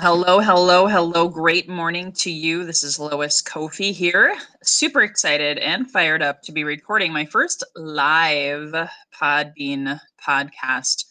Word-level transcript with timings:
Hello, 0.00 0.40
hello, 0.40 0.86
hello. 0.86 1.28
Great 1.28 1.68
morning 1.68 2.10
to 2.12 2.30
you. 2.30 2.64
This 2.64 2.82
is 2.82 2.98
Lois 2.98 3.42
Kofi 3.42 3.92
here. 3.92 4.34
Super 4.62 5.02
excited 5.02 5.58
and 5.58 5.90
fired 5.90 6.22
up 6.22 6.40
to 6.44 6.52
be 6.52 6.64
recording 6.64 7.12
my 7.12 7.26
first 7.26 7.62
live 7.76 8.74
Podbean 9.14 10.00
podcast. 10.26 11.04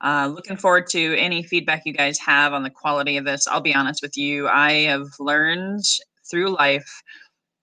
Uh, 0.00 0.28
looking 0.34 0.56
forward 0.56 0.88
to 0.88 1.16
any 1.16 1.44
feedback 1.44 1.82
you 1.86 1.92
guys 1.92 2.18
have 2.18 2.52
on 2.52 2.64
the 2.64 2.70
quality 2.70 3.16
of 3.16 3.24
this. 3.24 3.46
I'll 3.46 3.60
be 3.60 3.76
honest 3.76 4.02
with 4.02 4.16
you, 4.16 4.48
I 4.48 4.72
have 4.86 5.06
learned 5.20 5.84
through 6.28 6.56
life 6.56 7.00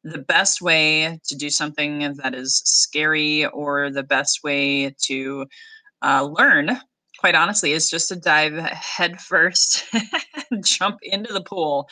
the 0.06 0.20
best 0.20 0.62
way 0.62 1.20
to 1.28 1.36
do 1.36 1.50
something 1.50 2.16
that 2.24 2.34
is 2.34 2.62
scary 2.64 3.46
or 3.48 3.92
the 3.92 4.04
best 4.04 4.46
way 4.46 4.96
to 5.08 5.46
uh, 6.02 6.24
learn 6.24 6.80
quite 7.20 7.36
honestly, 7.36 7.74
is 7.74 7.90
just 7.90 8.08
to 8.08 8.16
dive 8.16 8.56
headfirst, 8.56 9.84
jump 10.64 11.00
into 11.02 11.34
the 11.34 11.42
pool, 11.42 11.90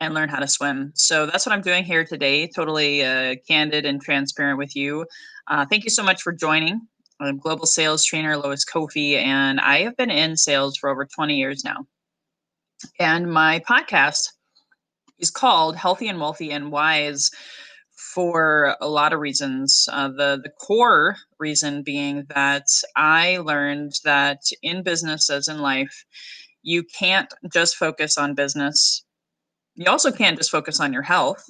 and 0.00 0.14
learn 0.14 0.30
how 0.30 0.38
to 0.38 0.48
swim. 0.48 0.90
So 0.94 1.26
that's 1.26 1.44
what 1.44 1.52
I'm 1.52 1.60
doing 1.60 1.84
here 1.84 2.04
today. 2.04 2.46
Totally 2.46 3.04
uh, 3.04 3.36
candid 3.46 3.84
and 3.84 4.00
transparent 4.00 4.56
with 4.56 4.74
you. 4.74 5.04
Uh, 5.48 5.66
thank 5.66 5.84
you 5.84 5.90
so 5.90 6.02
much 6.02 6.22
for 6.22 6.32
joining. 6.32 6.80
I'm 7.20 7.36
global 7.36 7.66
sales 7.66 8.04
trainer 8.04 8.38
Lois 8.38 8.64
Kofi, 8.64 9.16
and 9.16 9.60
I 9.60 9.82
have 9.82 9.96
been 9.98 10.10
in 10.10 10.36
sales 10.36 10.78
for 10.78 10.88
over 10.88 11.04
20 11.04 11.36
years 11.36 11.62
now. 11.62 11.86
And 12.98 13.30
my 13.30 13.60
podcast 13.68 14.30
is 15.18 15.30
called 15.30 15.76
Healthy 15.76 16.08
and 16.08 16.20
Wealthy 16.20 16.52
and 16.52 16.72
Wise 16.72 17.30
for 18.18 18.74
a 18.80 18.88
lot 18.88 19.12
of 19.12 19.20
reasons. 19.20 19.88
Uh, 19.92 20.08
the 20.08 20.40
the 20.42 20.50
core 20.58 21.14
reason 21.38 21.84
being 21.84 22.26
that 22.34 22.66
I 22.96 23.38
learned 23.38 23.92
that 24.02 24.40
in 24.60 24.82
business 24.82 25.30
as 25.30 25.46
in 25.46 25.60
life, 25.60 26.04
you 26.64 26.82
can't 26.82 27.32
just 27.52 27.76
focus 27.76 28.18
on 28.18 28.34
business. 28.34 29.04
You 29.76 29.88
also 29.88 30.10
can't 30.10 30.36
just 30.36 30.50
focus 30.50 30.80
on 30.80 30.92
your 30.92 31.02
health. 31.02 31.44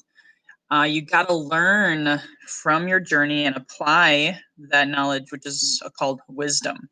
Uh, 0.71 0.83
you 0.83 1.01
got 1.01 1.29
to 1.29 1.35
learn 1.35 2.21
from 2.47 2.87
your 2.87 3.01
journey 3.01 3.47
and 3.47 3.57
apply 3.57 4.39
that 4.59 4.89
knowledge, 4.89 5.33
which 5.33 5.47
is 5.47 5.83
called 5.99 6.21
wisdom. 6.29 6.91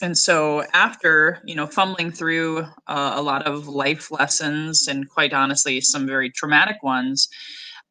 And 0.00 0.16
so, 0.16 0.64
after 0.72 1.42
you 1.44 1.54
know, 1.54 1.66
fumbling 1.66 2.12
through 2.12 2.60
uh, 2.86 3.12
a 3.14 3.20
lot 3.20 3.46
of 3.46 3.68
life 3.68 4.10
lessons 4.10 4.88
and 4.88 5.06
quite 5.06 5.34
honestly, 5.34 5.82
some 5.82 6.06
very 6.06 6.30
traumatic 6.30 6.82
ones, 6.82 7.28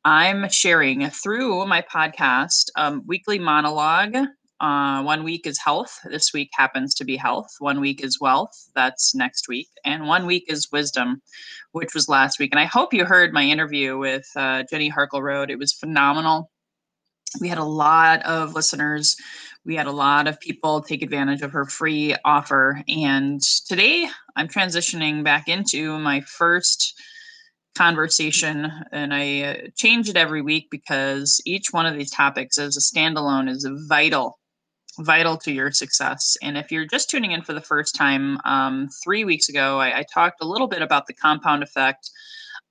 I'm 0.06 0.50
sharing 0.50 1.10
through 1.10 1.66
my 1.66 1.82
podcast 1.82 2.70
um, 2.76 3.04
weekly 3.08 3.40
monologue. 3.40 4.18
Uh, 4.60 5.02
one 5.02 5.24
week 5.24 5.48
is 5.48 5.58
health. 5.58 5.98
This 6.04 6.34
week 6.34 6.50
happens 6.54 6.94
to 6.96 7.06
be 7.06 7.16
health. 7.16 7.56
One 7.60 7.80
week 7.80 8.04
is 8.04 8.20
wealth. 8.20 8.52
That's 8.76 9.16
next 9.16 9.48
week. 9.48 9.70
And 9.86 10.06
one 10.06 10.26
week 10.26 10.46
is 10.50 10.72
wisdom, 10.74 11.22
which 11.72 11.94
was 11.94 12.10
last 12.10 12.38
week. 12.38 12.52
And 12.52 12.60
I 12.60 12.66
hope 12.66 12.94
you 12.94 13.06
heard 13.06 13.34
my 13.34 13.44
interview 13.44 13.98
with 13.98 14.26
uh, 14.36 14.64
Jenny 14.70 14.92
Harkleroad. 14.92 15.50
It 15.50 15.58
was 15.58 15.72
phenomenal. 15.72 16.52
We 17.40 17.48
had 17.48 17.58
a 17.58 17.64
lot 17.64 18.22
of 18.26 18.54
listeners. 18.54 19.16
We 19.66 19.76
had 19.76 19.88
a 19.88 19.92
lot 19.92 20.28
of 20.28 20.40
people 20.40 20.82
take 20.82 21.02
advantage 21.02 21.42
of 21.42 21.54
her 21.54 21.66
free 21.66 22.14
offer. 22.26 22.84
And 22.90 23.42
today 23.42 24.08
I'm 24.36 24.50
transitioning 24.50 25.24
back 25.24 25.48
into 25.48 25.98
my 25.98 26.20
first 26.22 26.94
conversation 27.76 28.72
and 28.92 29.14
I 29.14 29.42
uh, 29.42 29.56
change 29.76 30.10
it 30.10 30.18
every 30.18 30.42
week 30.42 30.68
because 30.70 31.42
each 31.46 31.68
one 31.72 31.86
of 31.86 31.96
these 31.96 32.12
topics 32.12 32.58
as 32.58 32.78
a 32.78 32.80
standalone 32.80 33.50
is 33.50 33.68
vital 33.88 34.40
vital 35.00 35.38
to 35.38 35.52
your 35.52 35.72
success. 35.72 36.38
And 36.44 36.56
if 36.56 36.72
you're 36.72 36.86
just 36.86 37.10
tuning 37.10 37.32
in 37.32 37.42
for 37.42 37.54
the 37.54 37.62
first 37.62 37.96
time 37.96 38.38
um, 38.46 38.90
three 39.04 39.26
weeks 39.26 39.50
ago 39.50 39.80
I, 39.80 40.00
I 40.00 40.06
talked 40.14 40.44
a 40.44 40.48
little 40.48 40.68
bit 40.68 40.82
about 40.84 41.08
the 41.08 41.14
compound 41.14 41.64
effect 41.64 42.12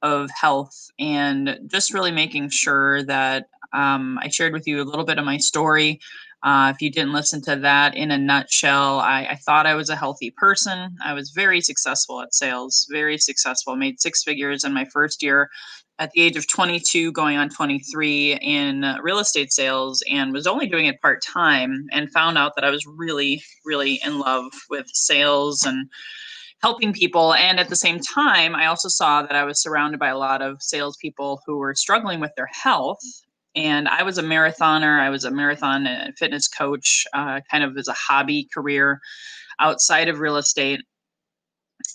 of 0.02 0.30
health 0.30 0.76
and 0.98 1.58
just 1.66 1.94
really 1.94 2.12
making 2.12 2.50
sure 2.50 3.02
that 3.04 3.46
um, 3.72 4.18
I 4.20 4.28
shared 4.28 4.52
with 4.52 4.66
you 4.66 4.82
a 4.82 4.84
little 4.84 5.04
bit 5.04 5.18
of 5.18 5.24
my 5.24 5.38
story 5.38 6.00
uh, 6.42 6.72
if 6.74 6.82
you 6.82 6.90
didn't 6.90 7.12
listen 7.12 7.40
to 7.40 7.54
that 7.56 7.94
in 7.94 8.10
a 8.10 8.18
nutshell, 8.18 8.98
I, 8.98 9.26
I, 9.30 9.36
thought 9.36 9.64
I 9.64 9.74
was 9.74 9.90
a 9.90 9.96
healthy 9.96 10.32
person. 10.32 10.96
I 11.04 11.14
was 11.14 11.30
very 11.30 11.60
successful 11.60 12.20
at 12.20 12.34
sales, 12.34 12.88
very 12.90 13.16
successful. 13.16 13.76
Made 13.76 14.00
six 14.00 14.24
figures 14.24 14.64
in 14.64 14.72
my 14.72 14.84
first 14.86 15.22
year 15.22 15.48
at 16.00 16.10
the 16.10 16.22
age 16.22 16.36
of 16.36 16.48
22, 16.48 17.12
going 17.12 17.36
on 17.36 17.48
23 17.48 18.40
in 18.42 18.96
real 19.02 19.20
estate 19.20 19.52
sales, 19.52 20.02
and 20.10 20.32
was 20.32 20.48
only 20.48 20.66
doing 20.66 20.86
it 20.86 21.00
part 21.00 21.22
time. 21.22 21.86
And 21.92 22.10
found 22.10 22.36
out 22.36 22.56
that 22.56 22.64
I 22.64 22.70
was 22.70 22.84
really, 22.86 23.40
really 23.64 24.00
in 24.04 24.18
love 24.18 24.46
with 24.68 24.86
sales 24.88 25.64
and 25.64 25.88
helping 26.60 26.92
people. 26.92 27.34
And 27.34 27.60
at 27.60 27.68
the 27.68 27.76
same 27.76 28.00
time, 28.00 28.56
I 28.56 28.66
also 28.66 28.88
saw 28.88 29.22
that 29.22 29.36
I 29.36 29.44
was 29.44 29.62
surrounded 29.62 30.00
by 30.00 30.08
a 30.08 30.18
lot 30.18 30.42
of 30.42 30.60
salespeople 30.60 31.40
who 31.46 31.58
were 31.58 31.76
struggling 31.76 32.18
with 32.18 32.32
their 32.36 32.48
health 32.50 32.98
and 33.54 33.88
I 33.88 34.02
was 34.02 34.18
a 34.18 34.22
marathoner. 34.22 34.98
I 34.98 35.10
was 35.10 35.24
a 35.24 35.30
marathon 35.30 35.86
and 35.86 36.16
fitness 36.16 36.48
coach, 36.48 37.04
uh, 37.12 37.40
kind 37.50 37.64
of 37.64 37.76
as 37.76 37.88
a 37.88 37.92
hobby 37.92 38.48
career 38.52 39.00
outside 39.58 40.08
of 40.08 40.20
real 40.20 40.36
estate. 40.36 40.80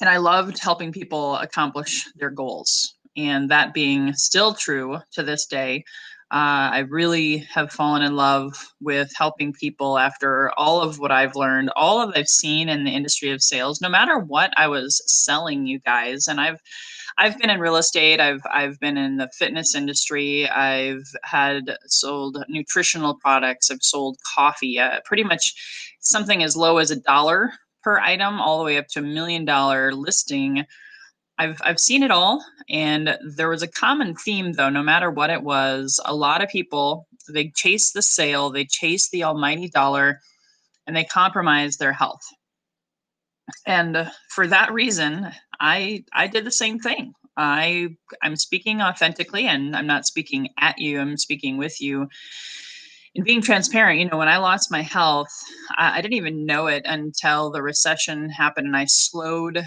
And 0.02 0.10
I 0.10 0.18
loved 0.18 0.60
helping 0.60 0.92
people 0.92 1.36
accomplish 1.38 2.06
their 2.16 2.30
goals. 2.30 2.94
And 3.16 3.50
that 3.50 3.74
being 3.74 4.14
still 4.14 4.54
true 4.54 5.00
to 5.14 5.24
this 5.24 5.48
day, 5.48 5.84
uh, 6.30 6.70
I 6.74 6.80
really 6.80 7.38
have 7.38 7.72
fallen 7.72 8.02
in 8.02 8.16
love 8.16 8.74
with 8.82 9.12
helping 9.16 9.54
people 9.54 9.98
after 9.98 10.52
all 10.58 10.82
of 10.82 11.00
what 11.00 11.12
I've 11.12 11.38
learned, 11.38 11.72
all 11.76 12.02
of 12.02 12.14
I've 12.16 12.28
seen 12.28 12.68
in 12.68 12.84
the 12.84 12.92
industry 12.92 13.30
of 13.32 13.42
sales, 13.42 13.80
no 13.80 13.88
matter 13.88 14.20
what 14.20 14.52
I 14.58 14.68
was 14.68 15.02
selling 15.08 15.66
you 15.66 15.80
guys. 15.80 16.28
And 16.28 16.42
I've 16.42 16.62
I've 17.18 17.38
been 17.40 17.50
in 17.50 17.60
real 17.60 17.78
estate. 17.78 18.20
I've 18.20 18.42
I've 18.52 18.80
been 18.80 18.98
in 18.98 19.18
the 19.18 19.30
fitness 19.38 19.74
industry. 19.76 20.48
I've 20.50 21.08
had 21.24 21.76
sold 21.88 22.44
nutritional 22.48 23.16
products. 23.16 23.72
I've 23.72 23.82
sold 23.82 24.18
coffee. 24.36 24.80
Uh, 24.80 25.00
pretty 25.06 25.24
much 25.24 25.54
something 26.00 26.44
as 26.44 26.56
low 26.56 26.78
as 26.78 26.92
a 26.92 27.00
dollar 27.00 27.52
per 27.84 28.00
item, 28.00 28.40
all 28.40 28.60
the 28.60 28.66
way 28.66 28.78
up 28.78 28.88
to 28.90 29.00
a 29.00 29.04
million 29.04 29.46
dollar 29.46 29.94
listing. 29.94 30.64
I've 31.40 31.60
I've 31.64 31.80
seen 31.80 32.04
it 32.04 32.12
all, 32.12 32.44
and 32.70 33.18
there 33.36 33.50
was 33.50 33.64
a 33.64 33.68
common 33.68 34.16
theme 34.16 34.54
though. 34.54 34.70
No 34.70 34.84
matter 34.84 35.10
what 35.10 35.32
it 35.32 35.44
was, 35.44 36.00
a 36.06 36.16
lot 36.16 36.44
of 36.44 36.50
people 36.50 37.08
they 37.30 37.50
chase 37.56 37.92
the 37.92 38.02
sale, 38.02 38.52
they 38.52 38.66
chase 38.66 39.10
the 39.10 39.24
almighty 39.24 39.70
dollar, 39.70 40.22
and 40.86 40.96
they 40.96 41.04
compromise 41.04 41.78
their 41.78 41.94
health 41.94 42.22
and 43.66 44.12
for 44.30 44.48
that 44.48 44.72
reason 44.74 45.28
i 45.60 46.04
i 46.14 46.28
did 46.28 46.46
the 46.46 46.52
same 46.52 46.80
thing. 46.80 47.14
I 47.38 47.90
i'm 48.24 48.36
speaking 48.36 48.82
authentically 48.82 49.48
and 49.48 49.76
i'm 49.76 49.88
not 49.88 50.08
speaking 50.08 50.50
at 50.60 50.80
you 50.80 51.00
i'm 51.00 51.18
speaking 51.18 51.58
with 51.58 51.80
you. 51.82 52.08
And 53.16 53.26
being 53.26 53.42
transparent 53.42 54.00
you 54.00 54.10
know 54.10 54.18
when 54.18 54.28
i 54.28 54.38
lost 54.38 54.72
my 54.72 54.82
health 54.82 55.32
I, 55.78 55.98
I 55.98 56.02
didn't 56.02 56.18
even 56.18 56.46
know 56.46 56.68
it 56.68 56.84
until 56.86 57.52
the 57.52 57.62
recession 57.62 58.30
happened 58.30 58.68
and 58.68 58.78
i 58.78 58.86
slowed 58.86 59.64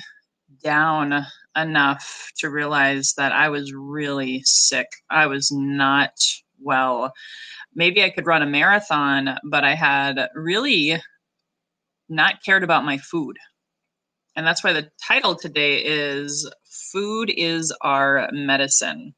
down 0.63 1.25
enough 1.57 2.31
to 2.39 2.51
realize 2.51 3.15
that 3.17 3.33
i 3.33 3.49
was 3.49 3.73
really 3.73 4.43
sick. 4.45 4.87
I 5.11 5.27
was 5.27 5.51
not 5.53 6.13
well. 6.61 7.13
Maybe 7.75 8.03
i 8.03 8.11
could 8.11 8.27
run 8.27 8.43
a 8.43 8.47
marathon 8.47 9.39
but 9.45 9.65
i 9.65 9.75
had 9.75 10.29
really 10.35 11.01
not 12.09 12.43
cared 12.45 12.65
about 12.65 12.85
my 12.85 12.99
food 12.99 13.37
and 14.37 14.47
that's 14.47 14.63
why 14.63 14.73
the 14.73 14.91
title 15.07 15.35
today 15.35 15.83
is 15.85 16.49
Food 16.93 17.33
is 17.37 17.73
Our 17.81 18.29
Medicine. 18.33 19.15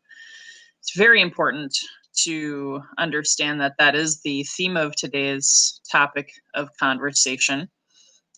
It's 0.81 0.97
very 0.97 1.21
important 1.21 1.77
to 2.25 2.83
understand 2.99 3.61
that 3.61 3.75
that 3.79 3.95
is 3.95 4.21
the 4.23 4.43
theme 4.45 4.77
of 4.77 4.95
today's 4.95 5.81
topic 5.91 6.33
of 6.55 6.69
conversation. 6.79 7.69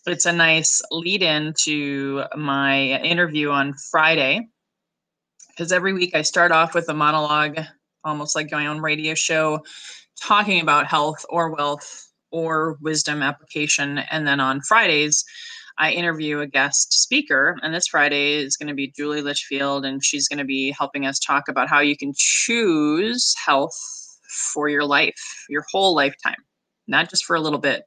It's 0.06 0.26
a 0.26 0.32
nice 0.32 0.82
lead 0.90 1.22
in 1.22 1.54
to 1.60 2.24
my 2.36 3.00
interview 3.02 3.50
on 3.50 3.75
Friday 3.90 4.49
because 5.49 5.72
every 5.72 5.93
week 5.93 6.14
I 6.14 6.22
start 6.22 6.52
off 6.52 6.75
with 6.75 6.88
a 6.88 6.94
monologue, 6.94 7.58
almost 8.04 8.37
like 8.37 8.52
my 8.52 8.66
own 8.66 8.81
radio 8.81 9.14
show, 9.14 9.64
talking 10.20 10.60
about 10.60 10.87
health 10.87 11.25
or 11.31 11.50
wealth 11.50 12.10
or 12.31 12.76
wisdom 12.82 13.22
application. 13.22 13.99
And 13.99 14.26
then 14.26 14.40
on 14.40 14.60
Fridays, 14.60 15.25
I 15.76 15.91
interview 15.91 16.41
a 16.41 16.47
guest 16.47 16.93
speaker, 16.93 17.56
and 17.62 17.75
this 17.75 17.88
Friday 17.88 18.35
is 18.35 18.56
going 18.56 18.69
to 18.69 18.75
be 18.75 18.93
Julie 18.97 19.23
Litchfield, 19.23 19.85
and 19.85 20.05
she's 20.05 20.29
going 20.29 20.38
to 20.38 20.44
be 20.44 20.71
helping 20.79 21.06
us 21.06 21.19
talk 21.19 21.49
about 21.49 21.69
how 21.69 21.81
you 21.81 21.97
can 21.97 22.12
choose 22.17 23.35
health 23.44 23.76
for 24.53 24.69
your 24.69 24.85
life, 24.85 25.44
your 25.49 25.65
whole 25.71 25.94
lifetime, 25.94 26.37
not 26.87 27.11
just 27.11 27.25
for 27.25 27.35
a 27.35 27.41
little 27.41 27.59
bit. 27.59 27.82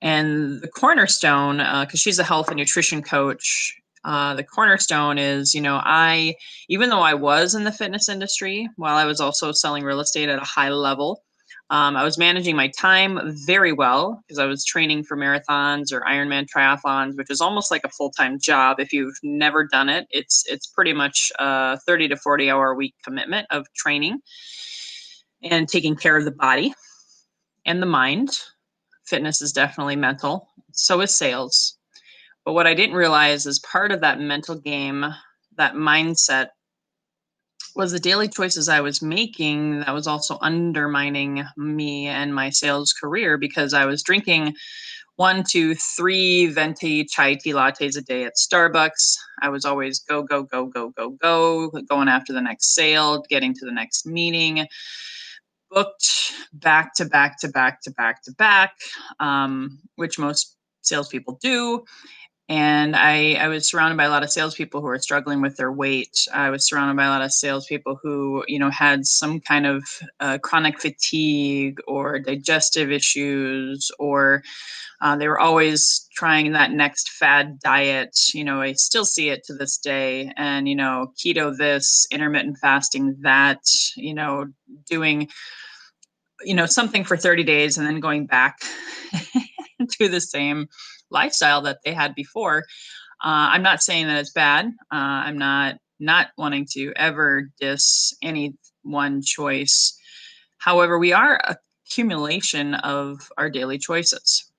And 0.00 0.60
the 0.60 0.68
cornerstone, 0.68 1.56
because 1.56 1.94
uh, 1.94 1.96
she's 1.96 2.18
a 2.18 2.24
health 2.24 2.48
and 2.48 2.58
nutrition 2.58 3.02
coach, 3.02 3.74
uh, 4.04 4.34
the 4.34 4.44
cornerstone 4.44 5.18
is, 5.18 5.52
you 5.52 5.60
know, 5.60 5.80
I, 5.82 6.36
even 6.68 6.90
though 6.90 7.00
I 7.00 7.14
was 7.14 7.56
in 7.56 7.64
the 7.64 7.72
fitness 7.72 8.08
industry 8.08 8.68
while 8.76 8.96
I 8.96 9.04
was 9.04 9.20
also 9.20 9.50
selling 9.50 9.82
real 9.82 9.98
estate 9.98 10.28
at 10.28 10.38
a 10.38 10.44
high 10.44 10.68
level, 10.68 11.24
Um, 11.68 11.96
I 11.96 12.04
was 12.04 12.16
managing 12.16 12.54
my 12.54 12.68
time 12.68 13.18
very 13.44 13.72
well 13.72 14.22
because 14.22 14.38
I 14.38 14.44
was 14.46 14.64
training 14.64 15.02
for 15.02 15.16
marathons 15.16 15.92
or 15.92 16.02
Ironman 16.02 16.46
triathlons, 16.46 17.16
which 17.16 17.28
is 17.28 17.40
almost 17.40 17.72
like 17.72 17.82
a 17.84 17.88
full 17.88 18.12
time 18.12 18.38
job. 18.38 18.78
If 18.78 18.92
you've 18.92 19.16
never 19.24 19.64
done 19.66 19.88
it, 19.88 20.06
it's 20.10 20.44
it's 20.48 20.68
pretty 20.68 20.92
much 20.92 21.32
a 21.40 21.78
30 21.78 22.08
to 22.08 22.16
40 22.16 22.50
hour 22.50 22.74
week 22.74 22.94
commitment 23.04 23.48
of 23.50 23.66
training 23.74 24.20
and 25.42 25.68
taking 25.68 25.96
care 25.96 26.16
of 26.16 26.24
the 26.24 26.30
body 26.30 26.72
and 27.64 27.82
the 27.82 27.86
mind. 27.86 28.30
Fitness 29.06 29.42
is 29.42 29.52
definitely 29.52 29.96
mental. 29.96 30.48
So 30.72 31.00
is 31.00 31.16
sales. 31.16 31.78
But 32.44 32.52
what 32.52 32.68
I 32.68 32.74
didn't 32.74 32.94
realize 32.94 33.44
is 33.44 33.58
part 33.58 33.90
of 33.90 34.00
that 34.02 34.20
mental 34.20 34.54
game, 34.54 35.04
that 35.56 35.74
mindset 35.74 36.48
was 37.76 37.92
the 37.92 38.00
daily 38.00 38.26
choices 38.26 38.68
I 38.68 38.80
was 38.80 39.02
making 39.02 39.80
that 39.80 39.92
was 39.92 40.06
also 40.06 40.38
undermining 40.40 41.44
me 41.56 42.06
and 42.06 42.34
my 42.34 42.48
sales 42.48 42.92
career 42.92 43.36
because 43.36 43.74
I 43.74 43.84
was 43.84 44.02
drinking 44.02 44.54
one, 45.16 45.44
two, 45.44 45.74
three 45.74 46.46
venti 46.46 47.04
chai 47.04 47.34
tea 47.34 47.52
lattes 47.52 47.96
a 47.96 48.02
day 48.02 48.24
at 48.24 48.36
Starbucks. 48.36 49.16
I 49.42 49.50
was 49.50 49.64
always 49.64 49.98
go, 50.00 50.22
go, 50.22 50.42
go, 50.42 50.66
go, 50.66 50.90
go, 50.90 51.10
go, 51.10 51.70
going 51.88 52.08
after 52.08 52.32
the 52.32 52.40
next 52.40 52.74
sale, 52.74 53.22
getting 53.28 53.54
to 53.54 53.64
the 53.66 53.72
next 53.72 54.06
meeting, 54.06 54.66
booked 55.70 56.32
back 56.54 56.94
to 56.94 57.04
back 57.04 57.38
to 57.40 57.48
back 57.48 57.82
to 57.82 57.90
back 57.90 58.22
to 58.24 58.32
back, 58.32 58.72
um, 59.20 59.78
which 59.96 60.18
most 60.18 60.56
salespeople 60.82 61.38
do 61.42 61.84
and 62.48 62.94
I, 62.94 63.34
I 63.34 63.48
was 63.48 63.68
surrounded 63.68 63.96
by 63.96 64.04
a 64.04 64.08
lot 64.08 64.22
of 64.22 64.30
salespeople 64.30 64.80
who 64.80 64.86
were 64.86 65.00
struggling 65.00 65.40
with 65.40 65.56
their 65.56 65.72
weight. 65.72 66.28
I 66.32 66.50
was 66.50 66.68
surrounded 66.68 66.96
by 66.96 67.06
a 67.06 67.08
lot 67.08 67.22
of 67.22 67.32
salespeople 67.32 67.98
who, 68.00 68.44
you 68.46 68.60
know, 68.60 68.70
had 68.70 69.04
some 69.04 69.40
kind 69.40 69.66
of 69.66 69.82
uh, 70.20 70.38
chronic 70.38 70.80
fatigue 70.80 71.78
or 71.88 72.20
digestive 72.20 72.92
issues, 72.92 73.90
or 73.98 74.44
uh, 75.00 75.16
they 75.16 75.26
were 75.26 75.40
always 75.40 76.08
trying 76.14 76.52
that 76.52 76.70
next 76.70 77.10
fad 77.10 77.58
diet. 77.58 78.16
You 78.32 78.44
know, 78.44 78.60
I 78.60 78.74
still 78.74 79.04
see 79.04 79.28
it 79.28 79.42
to 79.46 79.54
this 79.54 79.76
day. 79.76 80.32
And, 80.36 80.68
you 80.68 80.76
know, 80.76 81.12
keto 81.18 81.56
this, 81.56 82.06
intermittent 82.12 82.58
fasting 82.58 83.16
that, 83.22 83.62
you 83.96 84.14
know, 84.14 84.46
doing, 84.88 85.28
you 86.44 86.54
know, 86.54 86.66
something 86.66 87.02
for 87.02 87.16
30 87.16 87.42
days 87.42 87.76
and 87.76 87.84
then 87.84 87.98
going 87.98 88.26
back 88.26 88.60
to 89.98 90.08
the 90.08 90.20
same 90.20 90.68
lifestyle 91.10 91.62
that 91.62 91.78
they 91.84 91.92
had 91.92 92.14
before. 92.14 92.64
Uh, 93.24 93.52
I'm 93.52 93.62
not 93.62 93.82
saying 93.82 94.06
that 94.06 94.18
it's 94.18 94.32
bad. 94.32 94.66
Uh, 94.92 95.24
I'm 95.26 95.38
not 95.38 95.76
not 95.98 96.28
wanting 96.36 96.66
to 96.72 96.92
ever 96.96 97.50
diss 97.58 98.12
any 98.22 98.54
one 98.82 99.22
choice. 99.22 99.98
However, 100.58 100.98
we 100.98 101.12
are 101.12 101.40
accumulation 101.86 102.74
of 102.74 103.30
our 103.38 103.48
daily 103.48 103.78
choices. 103.78 104.50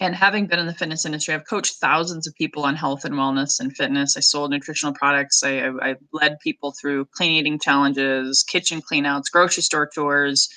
And 0.00 0.14
having 0.14 0.46
been 0.46 0.60
in 0.60 0.66
the 0.66 0.74
fitness 0.74 1.04
industry, 1.04 1.34
I've 1.34 1.46
coached 1.46 1.76
thousands 1.80 2.26
of 2.26 2.34
people 2.36 2.62
on 2.62 2.76
health 2.76 3.04
and 3.04 3.14
wellness 3.14 3.58
and 3.58 3.76
fitness. 3.76 4.16
I 4.16 4.20
sold 4.20 4.50
nutritional 4.50 4.94
products. 4.94 5.42
I, 5.42 5.58
I, 5.58 5.90
I 5.90 5.94
led 6.12 6.38
people 6.38 6.72
through 6.80 7.06
clean 7.06 7.32
eating 7.32 7.58
challenges, 7.58 8.44
kitchen 8.44 8.80
cleanouts, 8.80 9.30
grocery 9.30 9.64
store 9.64 9.90
tours, 9.92 10.48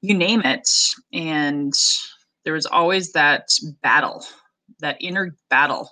you 0.00 0.14
name 0.14 0.40
it. 0.42 0.68
And 1.12 1.72
there 2.44 2.54
was 2.54 2.66
always 2.66 3.12
that 3.12 3.48
battle, 3.82 4.24
that 4.80 4.96
inner 5.00 5.34
battle. 5.50 5.90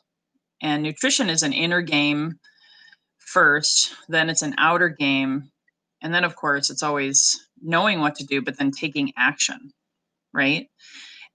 And 0.60 0.82
nutrition 0.82 1.28
is 1.28 1.42
an 1.42 1.52
inner 1.52 1.82
game 1.82 2.38
first, 3.18 3.94
then 4.08 4.30
it's 4.30 4.42
an 4.42 4.54
outer 4.58 4.88
game. 4.88 5.50
And 6.02 6.14
then, 6.14 6.24
of 6.24 6.36
course, 6.36 6.70
it's 6.70 6.82
always 6.82 7.48
knowing 7.62 8.00
what 8.00 8.16
to 8.16 8.26
do, 8.26 8.42
but 8.42 8.58
then 8.58 8.70
taking 8.70 9.12
action, 9.16 9.72
right? 10.32 10.68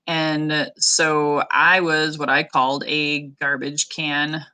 And 0.06 0.72
so 0.78 1.44
I 1.52 1.82
was 1.82 2.18
what 2.18 2.30
I 2.30 2.44
called 2.44 2.84
a 2.88 3.28
garbage 3.42 3.90
can 3.90 4.46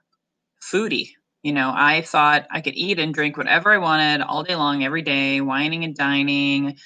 foodie. 0.61 1.09
You 1.43 1.51
know, 1.51 1.71
I 1.75 2.01
thought 2.01 2.47
I 2.51 2.61
could 2.61 2.75
eat 2.75 2.99
and 2.99 3.13
drink 3.13 3.37
whatever 3.37 3.71
I 3.71 3.77
wanted 3.77 4.21
all 4.21 4.43
day 4.43 4.55
long, 4.55 4.83
every 4.83 5.01
day, 5.01 5.41
wining 5.41 5.83
and 5.83 5.95
dining, 5.95 6.77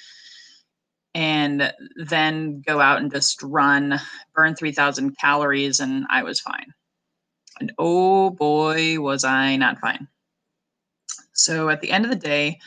and 1.14 1.72
then 1.96 2.60
go 2.60 2.80
out 2.80 3.00
and 3.00 3.10
just 3.10 3.42
run, 3.42 3.98
burn 4.34 4.54
3,000 4.54 5.16
calories, 5.18 5.80
and 5.80 6.06
I 6.10 6.22
was 6.22 6.40
fine. 6.40 6.72
And 7.60 7.72
oh 7.78 8.30
boy, 8.30 9.00
was 9.00 9.24
I 9.24 9.56
not 9.56 9.80
fine. 9.80 10.06
So 11.32 11.70
at 11.70 11.80
the 11.80 11.90
end 11.90 12.04
of 12.04 12.10
the 12.10 12.16
day, 12.16 12.58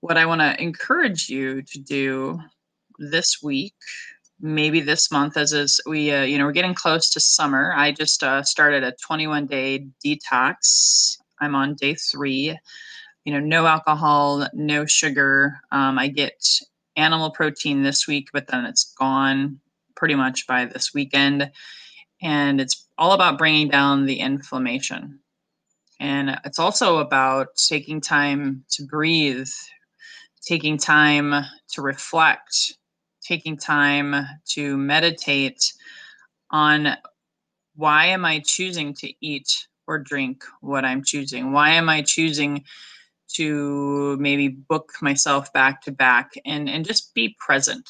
what 0.00 0.16
I 0.16 0.26
want 0.26 0.40
to 0.40 0.60
encourage 0.62 1.28
you 1.28 1.62
to 1.62 1.78
do 1.78 2.40
this 2.98 3.42
week, 3.42 3.74
maybe 4.40 4.80
this 4.80 5.10
month, 5.10 5.36
as 5.36 5.52
is 5.52 5.80
we, 5.86 6.12
uh, 6.12 6.22
you 6.22 6.38
know, 6.38 6.44
we're 6.44 6.52
getting 6.52 6.74
close 6.74 7.08
to 7.10 7.20
summer. 7.20 7.72
I 7.76 7.92
just 7.92 8.22
uh, 8.22 8.42
started 8.42 8.84
a 8.84 8.94
21 9.06 9.46
day 9.46 9.86
detox. 10.04 11.16
I'm 11.40 11.54
on 11.54 11.74
day 11.74 11.94
three. 11.94 12.58
You 13.24 13.32
know, 13.32 13.40
no 13.40 13.66
alcohol, 13.66 14.46
no 14.52 14.84
sugar. 14.84 15.58
Um, 15.72 15.98
I 15.98 16.08
get 16.08 16.44
animal 16.96 17.30
protein 17.30 17.82
this 17.82 18.06
week, 18.06 18.28
but 18.32 18.46
then 18.46 18.64
it's 18.64 18.94
gone 18.94 19.60
pretty 19.96 20.14
much 20.14 20.46
by 20.46 20.64
this 20.64 20.94
weekend. 20.94 21.50
And 22.22 22.60
it's 22.60 22.86
all 22.98 23.12
about 23.12 23.38
bringing 23.38 23.68
down 23.68 24.06
the 24.06 24.20
inflammation. 24.20 25.20
And 26.00 26.38
it's 26.44 26.58
also 26.58 26.98
about 26.98 27.48
taking 27.56 28.00
time 28.00 28.64
to 28.70 28.84
breathe, 28.84 29.48
taking 30.42 30.76
time 30.76 31.44
to 31.72 31.82
reflect, 31.82 32.74
taking 33.22 33.56
time 33.56 34.14
to 34.50 34.76
meditate 34.76 35.72
on 36.50 36.96
why 37.76 38.06
am 38.06 38.24
I 38.24 38.42
choosing 38.44 38.94
to 38.94 39.12
eat 39.20 39.66
or 39.86 39.98
drink 39.98 40.44
what 40.60 40.84
I'm 40.84 41.02
choosing? 41.02 41.52
Why 41.52 41.70
am 41.70 41.88
I 41.88 42.02
choosing 42.02 42.64
to 43.34 44.16
maybe 44.18 44.48
book 44.48 44.92
myself 45.02 45.52
back 45.52 45.82
to 45.82 45.92
back 45.92 46.32
and 46.44 46.68
and 46.68 46.84
just 46.84 47.14
be 47.14 47.36
present. 47.38 47.88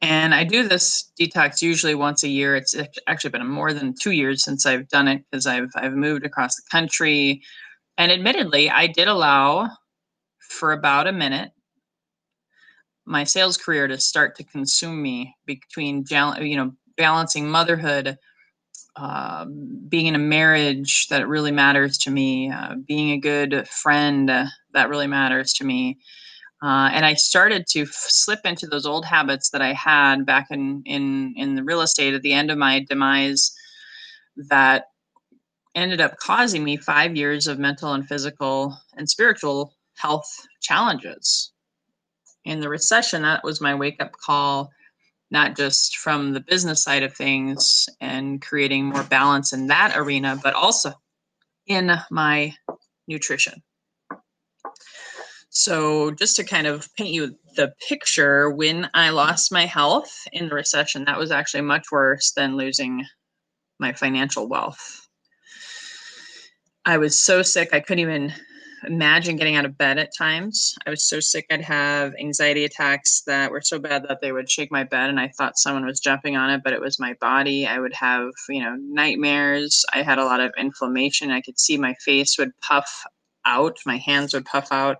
And 0.00 0.34
i 0.34 0.44
do 0.44 0.66
this 0.66 1.10
detox 1.20 1.60
usually 1.62 1.94
once 1.94 2.22
a 2.22 2.28
year. 2.28 2.56
It's 2.56 2.76
actually 3.06 3.30
been 3.30 3.46
more 3.48 3.72
than 3.72 3.94
two 3.94 4.12
years 4.12 4.44
since 4.44 4.66
i've 4.66 4.88
done 4.88 5.08
it 5.08 5.24
because 5.30 5.46
i've 5.46 5.70
i've 5.76 5.94
moved 5.94 6.24
across 6.24 6.56
the 6.56 6.62
country. 6.70 7.42
And 7.98 8.12
admittedly 8.12 8.70
i 8.70 8.86
did 8.86 9.08
allow 9.08 9.68
for 10.40 10.72
about 10.72 11.06
a 11.06 11.12
minute 11.12 11.50
my 13.08 13.24
sales 13.24 13.56
career 13.56 13.88
to 13.88 13.98
start 13.98 14.36
to 14.36 14.44
consume 14.44 15.02
me 15.02 15.34
between 15.46 16.04
you 16.40 16.56
know 16.56 16.72
balancing 16.96 17.48
motherhood 17.48 18.16
um, 18.98 19.80
being 19.88 20.06
in 20.06 20.14
a 20.14 20.18
marriage 20.18 21.06
that 21.08 21.28
really 21.28 21.52
matters 21.52 21.96
to 21.98 22.10
me, 22.10 22.50
uh, 22.50 22.74
being 22.86 23.10
a 23.12 23.18
good 23.18 23.66
friend 23.68 24.28
that 24.28 24.88
really 24.88 25.06
matters 25.06 25.52
to 25.54 25.64
me. 25.64 25.98
Uh, 26.62 26.90
and 26.92 27.06
I 27.06 27.14
started 27.14 27.66
to 27.68 27.82
f- 27.82 27.88
slip 27.90 28.40
into 28.44 28.66
those 28.66 28.84
old 28.86 29.04
habits 29.04 29.50
that 29.50 29.62
I 29.62 29.72
had 29.72 30.26
back 30.26 30.48
in, 30.50 30.82
in, 30.86 31.32
in 31.36 31.54
the 31.54 31.62
real 31.62 31.82
estate 31.82 32.14
at 32.14 32.22
the 32.22 32.32
end 32.32 32.50
of 32.50 32.58
my 32.58 32.84
demise 32.88 33.52
that 34.48 34.86
ended 35.76 36.00
up 36.00 36.16
causing 36.18 36.64
me 36.64 36.76
five 36.76 37.14
years 37.14 37.46
of 37.46 37.60
mental 37.60 37.92
and 37.92 38.08
physical 38.08 38.76
and 38.96 39.08
spiritual 39.08 39.72
health 39.94 40.28
challenges. 40.60 41.52
In 42.44 42.58
the 42.58 42.68
recession, 42.68 43.22
that 43.22 43.44
was 43.44 43.60
my 43.60 43.74
wake 43.74 44.02
up 44.02 44.12
call 44.12 44.70
not 45.30 45.56
just 45.56 45.98
from 45.98 46.32
the 46.32 46.40
business 46.40 46.82
side 46.82 47.02
of 47.02 47.14
things 47.14 47.88
and 48.00 48.40
creating 48.40 48.86
more 48.86 49.04
balance 49.04 49.52
in 49.52 49.66
that 49.66 49.96
arena, 49.96 50.38
but 50.42 50.54
also 50.54 50.92
in 51.66 51.92
my 52.10 52.54
nutrition. 53.06 53.62
So, 55.50 56.10
just 56.12 56.36
to 56.36 56.44
kind 56.44 56.66
of 56.66 56.88
paint 56.94 57.10
you 57.10 57.36
the 57.56 57.72
picture, 57.88 58.50
when 58.50 58.88
I 58.94 59.10
lost 59.10 59.50
my 59.50 59.66
health 59.66 60.14
in 60.32 60.48
the 60.48 60.54
recession, 60.54 61.04
that 61.04 61.18
was 61.18 61.30
actually 61.30 61.62
much 61.62 61.90
worse 61.90 62.32
than 62.32 62.56
losing 62.56 63.04
my 63.78 63.92
financial 63.92 64.48
wealth. 64.48 65.08
I 66.84 66.98
was 66.98 67.18
so 67.18 67.42
sick, 67.42 67.70
I 67.72 67.80
couldn't 67.80 68.02
even 68.02 68.32
imagine 68.84 69.36
getting 69.36 69.56
out 69.56 69.64
of 69.64 69.78
bed 69.78 69.98
at 69.98 70.16
times. 70.16 70.76
I 70.86 70.90
was 70.90 71.08
so 71.08 71.20
sick, 71.20 71.46
I'd 71.50 71.62
have 71.62 72.14
anxiety 72.18 72.64
attacks 72.64 73.22
that 73.26 73.50
were 73.50 73.60
so 73.60 73.78
bad 73.78 74.04
that 74.08 74.20
they 74.20 74.32
would 74.32 74.50
shake 74.50 74.70
my 74.70 74.84
bed, 74.84 75.10
and 75.10 75.18
I 75.18 75.28
thought 75.28 75.58
someone 75.58 75.84
was 75.84 76.00
jumping 76.00 76.36
on 76.36 76.50
it, 76.50 76.62
but 76.64 76.72
it 76.72 76.80
was 76.80 76.98
my 76.98 77.14
body. 77.20 77.66
I 77.66 77.78
would 77.78 77.94
have, 77.94 78.30
you 78.48 78.62
know, 78.62 78.76
nightmares. 78.80 79.84
I 79.92 80.02
had 80.02 80.18
a 80.18 80.24
lot 80.24 80.40
of 80.40 80.52
inflammation. 80.58 81.30
I 81.30 81.40
could 81.40 81.58
see 81.58 81.76
my 81.76 81.94
face 81.94 82.38
would 82.38 82.52
puff 82.60 83.04
out, 83.44 83.78
my 83.86 83.96
hands 83.96 84.34
would 84.34 84.44
puff 84.44 84.68
out 84.70 84.98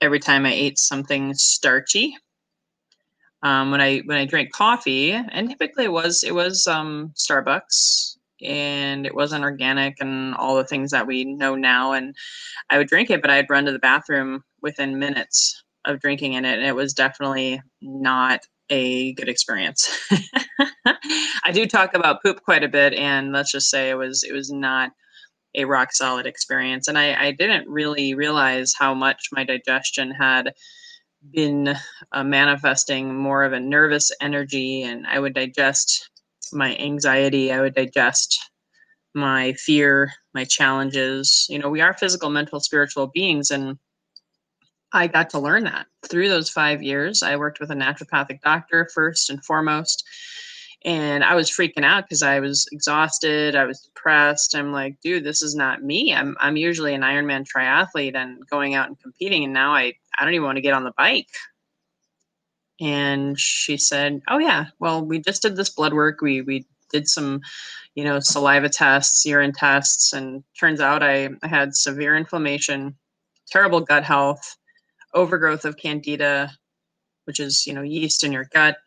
every 0.00 0.18
time 0.18 0.46
I 0.46 0.52
ate 0.52 0.78
something 0.78 1.34
starchy. 1.34 2.16
Um, 3.44 3.72
when 3.72 3.80
I 3.80 3.98
when 4.04 4.18
I 4.18 4.24
drank 4.24 4.52
coffee, 4.52 5.10
and 5.10 5.48
typically 5.48 5.84
it 5.84 5.92
was 5.92 6.22
it 6.22 6.34
was 6.34 6.68
um, 6.68 7.12
Starbucks 7.16 8.16
and 8.42 9.06
it 9.06 9.14
wasn't 9.14 9.44
organic 9.44 9.96
and 10.00 10.34
all 10.34 10.56
the 10.56 10.64
things 10.64 10.90
that 10.90 11.06
we 11.06 11.24
know 11.24 11.54
now. 11.54 11.92
And 11.92 12.14
I 12.70 12.78
would 12.78 12.88
drink 12.88 13.10
it, 13.10 13.22
but 13.22 13.30
I'd 13.30 13.50
run 13.50 13.64
to 13.66 13.72
the 13.72 13.78
bathroom 13.78 14.44
within 14.60 14.98
minutes 14.98 15.62
of 15.84 16.00
drinking 16.00 16.34
in 16.34 16.44
it, 16.44 16.58
and 16.58 16.66
it 16.66 16.76
was 16.76 16.92
definitely 16.92 17.60
not 17.80 18.40
a 18.70 19.12
good 19.14 19.28
experience. 19.28 19.88
I 21.44 21.52
do 21.52 21.66
talk 21.66 21.94
about 21.94 22.22
poop 22.22 22.42
quite 22.42 22.64
a 22.64 22.68
bit, 22.68 22.94
and 22.94 23.32
let's 23.32 23.52
just 23.52 23.70
say 23.70 23.90
it 23.90 23.94
was 23.94 24.22
it 24.22 24.32
was 24.32 24.50
not 24.50 24.92
a 25.54 25.64
rock 25.64 25.92
solid 25.92 26.26
experience. 26.26 26.88
And 26.88 26.96
I, 26.96 27.26
I 27.26 27.32
didn't 27.32 27.68
really 27.68 28.14
realize 28.14 28.72
how 28.78 28.94
much 28.94 29.28
my 29.32 29.44
digestion 29.44 30.10
had 30.10 30.54
been 31.30 31.76
uh, 32.12 32.24
manifesting 32.24 33.14
more 33.14 33.44
of 33.44 33.52
a 33.52 33.60
nervous 33.60 34.10
energy, 34.20 34.82
and 34.82 35.06
I 35.06 35.18
would 35.18 35.34
digest 35.34 36.10
my 36.52 36.76
anxiety, 36.76 37.52
I 37.52 37.60
would 37.60 37.74
digest 37.74 38.50
my 39.14 39.52
fear, 39.54 40.12
my 40.34 40.44
challenges. 40.44 41.46
You 41.48 41.58
know, 41.58 41.68
we 41.68 41.80
are 41.80 41.94
physical, 41.94 42.30
mental, 42.30 42.60
spiritual 42.60 43.08
beings, 43.08 43.50
and 43.50 43.78
I 44.92 45.06
got 45.06 45.30
to 45.30 45.38
learn 45.38 45.64
that 45.64 45.86
through 46.08 46.28
those 46.28 46.50
five 46.50 46.82
years. 46.82 47.22
I 47.22 47.36
worked 47.36 47.60
with 47.60 47.70
a 47.70 47.74
naturopathic 47.74 48.40
doctor 48.42 48.88
first 48.94 49.30
and 49.30 49.44
foremost. 49.44 50.04
And 50.84 51.22
I 51.22 51.36
was 51.36 51.50
freaking 51.50 51.84
out 51.84 52.04
because 52.04 52.22
I 52.22 52.40
was 52.40 52.66
exhausted. 52.72 53.54
I 53.54 53.64
was 53.64 53.80
depressed. 53.80 54.56
I'm 54.56 54.72
like, 54.72 54.96
dude, 55.00 55.24
this 55.24 55.40
is 55.40 55.54
not 55.54 55.82
me. 55.82 56.12
I'm 56.12 56.36
I'm 56.40 56.56
usually 56.56 56.92
an 56.92 57.02
Ironman 57.02 57.46
triathlete 57.46 58.16
and 58.16 58.44
going 58.48 58.74
out 58.74 58.88
and 58.88 58.98
competing. 58.98 59.44
And 59.44 59.52
now 59.52 59.74
I, 59.74 59.94
I 60.18 60.24
don't 60.24 60.34
even 60.34 60.44
want 60.44 60.56
to 60.56 60.62
get 60.62 60.74
on 60.74 60.82
the 60.82 60.92
bike. 60.98 61.28
And 62.82 63.38
she 63.38 63.76
said, 63.76 64.22
Oh 64.28 64.38
yeah, 64.38 64.66
well, 64.80 65.04
we 65.04 65.20
just 65.20 65.42
did 65.42 65.54
this 65.54 65.70
blood 65.70 65.94
work. 65.94 66.20
We 66.20 66.42
we 66.42 66.66
did 66.90 67.08
some, 67.08 67.40
you 67.94 68.04
know, 68.04 68.18
saliva 68.18 68.68
tests, 68.68 69.24
urine 69.24 69.52
tests, 69.52 70.12
and 70.12 70.42
turns 70.58 70.80
out 70.80 71.02
I, 71.02 71.30
I 71.42 71.48
had 71.48 71.76
severe 71.76 72.16
inflammation, 72.16 72.96
terrible 73.46 73.80
gut 73.80 74.02
health, 74.02 74.56
overgrowth 75.14 75.64
of 75.64 75.76
candida, 75.76 76.50
which 77.24 77.38
is, 77.40 77.66
you 77.66 77.72
know, 77.72 77.82
yeast 77.82 78.24
in 78.24 78.32
your 78.32 78.46
gut. 78.52 78.78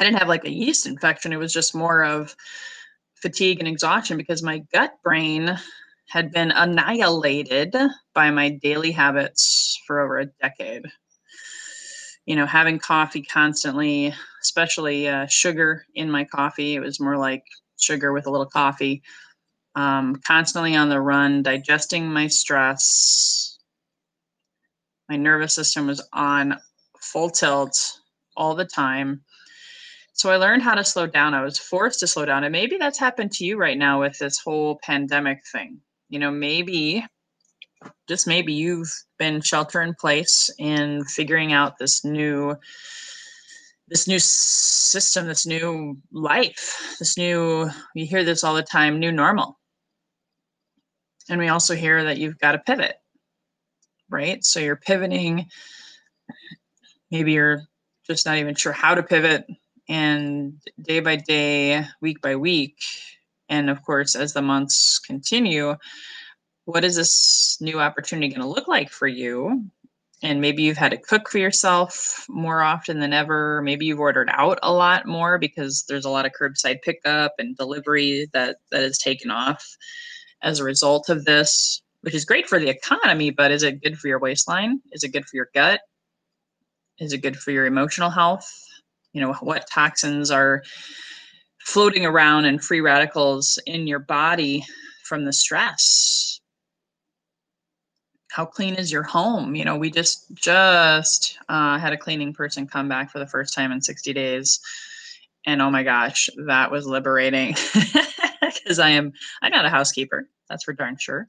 I 0.00 0.04
didn't 0.04 0.18
have 0.18 0.28
like 0.28 0.46
a 0.46 0.50
yeast 0.50 0.86
infection. 0.86 1.34
It 1.34 1.38
was 1.38 1.52
just 1.52 1.74
more 1.74 2.02
of 2.02 2.34
fatigue 3.14 3.58
and 3.58 3.68
exhaustion 3.68 4.16
because 4.16 4.42
my 4.42 4.60
gut 4.72 4.94
brain 5.04 5.58
had 6.08 6.32
been 6.32 6.50
annihilated 6.50 7.76
by 8.14 8.30
my 8.30 8.48
daily 8.48 8.92
habits 8.92 9.78
for 9.86 10.00
over 10.00 10.18
a 10.18 10.26
decade. 10.26 10.86
You 12.30 12.36
know, 12.36 12.46
having 12.46 12.78
coffee 12.78 13.22
constantly, 13.22 14.14
especially 14.40 15.08
uh, 15.08 15.26
sugar 15.26 15.84
in 15.96 16.08
my 16.08 16.22
coffee, 16.22 16.76
it 16.76 16.80
was 16.80 17.00
more 17.00 17.16
like 17.16 17.42
sugar 17.76 18.12
with 18.12 18.28
a 18.28 18.30
little 18.30 18.46
coffee. 18.46 19.02
Um, 19.74 20.14
constantly 20.24 20.76
on 20.76 20.90
the 20.90 21.00
run, 21.00 21.42
digesting 21.42 22.06
my 22.06 22.28
stress, 22.28 23.58
my 25.08 25.16
nervous 25.16 25.56
system 25.56 25.88
was 25.88 26.00
on 26.12 26.56
full 27.00 27.30
tilt 27.30 27.98
all 28.36 28.54
the 28.54 28.64
time. 28.64 29.22
So 30.12 30.30
I 30.30 30.36
learned 30.36 30.62
how 30.62 30.76
to 30.76 30.84
slow 30.84 31.08
down. 31.08 31.34
I 31.34 31.42
was 31.42 31.58
forced 31.58 31.98
to 31.98 32.06
slow 32.06 32.26
down. 32.26 32.44
And 32.44 32.52
maybe 32.52 32.76
that's 32.78 33.00
happened 33.00 33.32
to 33.32 33.44
you 33.44 33.56
right 33.56 33.76
now 33.76 34.02
with 34.02 34.16
this 34.20 34.38
whole 34.38 34.78
pandemic 34.84 35.40
thing. 35.50 35.80
You 36.10 36.20
know, 36.20 36.30
maybe, 36.30 37.04
just 38.08 38.26
maybe 38.26 38.52
you've 38.52 38.92
been 39.18 39.40
shelter 39.40 39.82
in 39.82 39.94
place 39.94 40.50
and 40.58 41.08
figuring 41.10 41.52
out 41.52 41.78
this 41.78 42.04
new 42.04 42.56
this 43.88 44.06
new 44.06 44.20
system, 44.20 45.26
this 45.26 45.46
new 45.46 45.98
life, 46.12 46.94
this 47.00 47.18
new, 47.18 47.68
you 47.96 48.06
hear 48.06 48.22
this 48.22 48.44
all 48.44 48.54
the 48.54 48.62
time, 48.62 49.00
new 49.00 49.10
normal. 49.10 49.58
And 51.28 51.40
we 51.40 51.48
also 51.48 51.74
hear 51.74 52.04
that 52.04 52.18
you've 52.18 52.38
got 52.38 52.52
to 52.52 52.58
pivot 52.58 53.00
right? 54.10 54.44
So 54.44 54.60
you're 54.60 54.76
pivoting. 54.76 55.46
Maybe 57.10 57.32
you're 57.32 57.62
just 58.06 58.26
not 58.26 58.36
even 58.36 58.54
sure 58.54 58.72
how 58.72 58.94
to 58.94 59.02
pivot. 59.02 59.46
And 59.88 60.54
day 60.82 61.00
by 61.00 61.16
day, 61.16 61.84
week 62.00 62.20
by 62.20 62.36
week, 62.36 62.76
and 63.48 63.68
of 63.68 63.82
course, 63.82 64.14
as 64.14 64.32
the 64.32 64.42
months 64.42 65.00
continue, 65.00 65.74
what 66.70 66.84
is 66.84 66.96
this 66.96 67.58
new 67.60 67.80
opportunity 67.80 68.28
going 68.28 68.40
to 68.40 68.46
look 68.46 68.68
like 68.68 68.90
for 68.90 69.06
you? 69.08 69.64
And 70.22 70.40
maybe 70.40 70.62
you've 70.62 70.76
had 70.76 70.90
to 70.90 70.98
cook 70.98 71.30
for 71.30 71.38
yourself 71.38 72.26
more 72.28 72.62
often 72.62 73.00
than 73.00 73.12
ever. 73.12 73.62
Maybe 73.62 73.86
you've 73.86 74.00
ordered 74.00 74.28
out 74.32 74.58
a 74.62 74.72
lot 74.72 75.06
more 75.06 75.38
because 75.38 75.84
there's 75.88 76.04
a 76.04 76.10
lot 76.10 76.26
of 76.26 76.32
curbside 76.38 76.82
pickup 76.82 77.32
and 77.38 77.56
delivery 77.56 78.28
that 78.34 78.56
that 78.70 78.82
has 78.82 78.98
taken 78.98 79.30
off 79.30 79.76
as 80.42 80.60
a 80.60 80.64
result 80.64 81.08
of 81.08 81.24
this 81.24 81.82
which 82.02 82.14
is 82.14 82.24
great 82.24 82.48
for 82.48 82.58
the 82.58 82.68
economy, 82.68 83.30
but 83.30 83.50
is 83.50 83.62
it 83.62 83.82
good 83.82 83.98
for 83.98 84.08
your 84.08 84.18
waistline? 84.18 84.80
Is 84.92 85.04
it 85.04 85.12
good 85.12 85.26
for 85.26 85.36
your 85.36 85.50
gut? 85.54 85.80
Is 86.98 87.12
it 87.12 87.18
good 87.18 87.36
for 87.36 87.50
your 87.50 87.66
emotional 87.66 88.10
health? 88.10 88.50
You 89.12 89.20
know, 89.20 89.34
what 89.34 89.68
toxins 89.70 90.30
are 90.30 90.62
floating 91.60 92.06
around 92.06 92.46
and 92.46 92.62
free 92.62 92.80
radicals 92.80 93.58
in 93.66 93.86
your 93.86 93.98
body 93.98 94.64
from 95.04 95.24
the 95.24 95.32
stress? 95.32 96.19
How 98.30 98.44
clean 98.44 98.74
is 98.74 98.92
your 98.92 99.02
home? 99.02 99.54
You 99.54 99.64
know, 99.64 99.76
we 99.76 99.90
just 99.90 100.32
just 100.34 101.38
uh, 101.48 101.78
had 101.78 101.92
a 101.92 101.98
cleaning 101.98 102.32
person 102.32 102.66
come 102.66 102.88
back 102.88 103.10
for 103.10 103.18
the 103.18 103.26
first 103.26 103.54
time 103.54 103.72
in 103.72 103.80
60 103.80 104.12
days, 104.12 104.60
and 105.46 105.60
oh 105.60 105.70
my 105.70 105.82
gosh, 105.82 106.28
that 106.46 106.70
was 106.70 106.86
liberating 106.86 107.54
because 108.40 108.78
I 108.78 108.90
am 108.90 109.12
I'm 109.42 109.52
not 109.52 109.66
a 109.66 109.70
housekeeper. 109.70 110.28
That's 110.48 110.64
for 110.64 110.72
darn 110.72 110.96
sure 110.96 111.28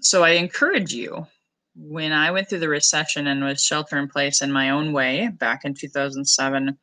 so 0.00 0.24
I 0.24 0.30
encourage 0.30 0.92
you 0.92 1.26
when 1.74 2.12
I 2.12 2.30
went 2.30 2.48
through 2.48 2.60
the 2.60 2.68
recession 2.68 3.26
and 3.26 3.44
was 3.44 3.62
shelter 3.62 3.98
in 3.98 4.08
place 4.08 4.42
in 4.42 4.52
my 4.52 4.70
own 4.70 4.92
way 4.92 5.28
back 5.28 5.64
in 5.64 5.74
2007 5.74 6.76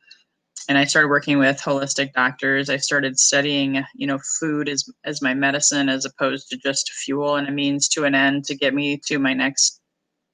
and 0.68 0.76
I 0.76 0.84
started 0.84 1.08
working 1.08 1.38
with 1.38 1.60
holistic 1.60 2.12
doctors. 2.12 2.68
I 2.68 2.76
started 2.76 3.18
studying, 3.18 3.84
you 3.94 4.06
know, 4.06 4.18
food 4.40 4.68
as 4.68 4.88
as 5.04 5.22
my 5.22 5.34
medicine 5.34 5.88
as 5.88 6.04
opposed 6.04 6.48
to 6.50 6.56
just 6.56 6.92
fuel 6.92 7.36
and 7.36 7.48
a 7.48 7.52
means 7.52 7.88
to 7.88 8.04
an 8.04 8.14
end 8.14 8.44
to 8.46 8.56
get 8.56 8.74
me 8.74 9.00
to 9.06 9.18
my 9.18 9.32
next 9.32 9.80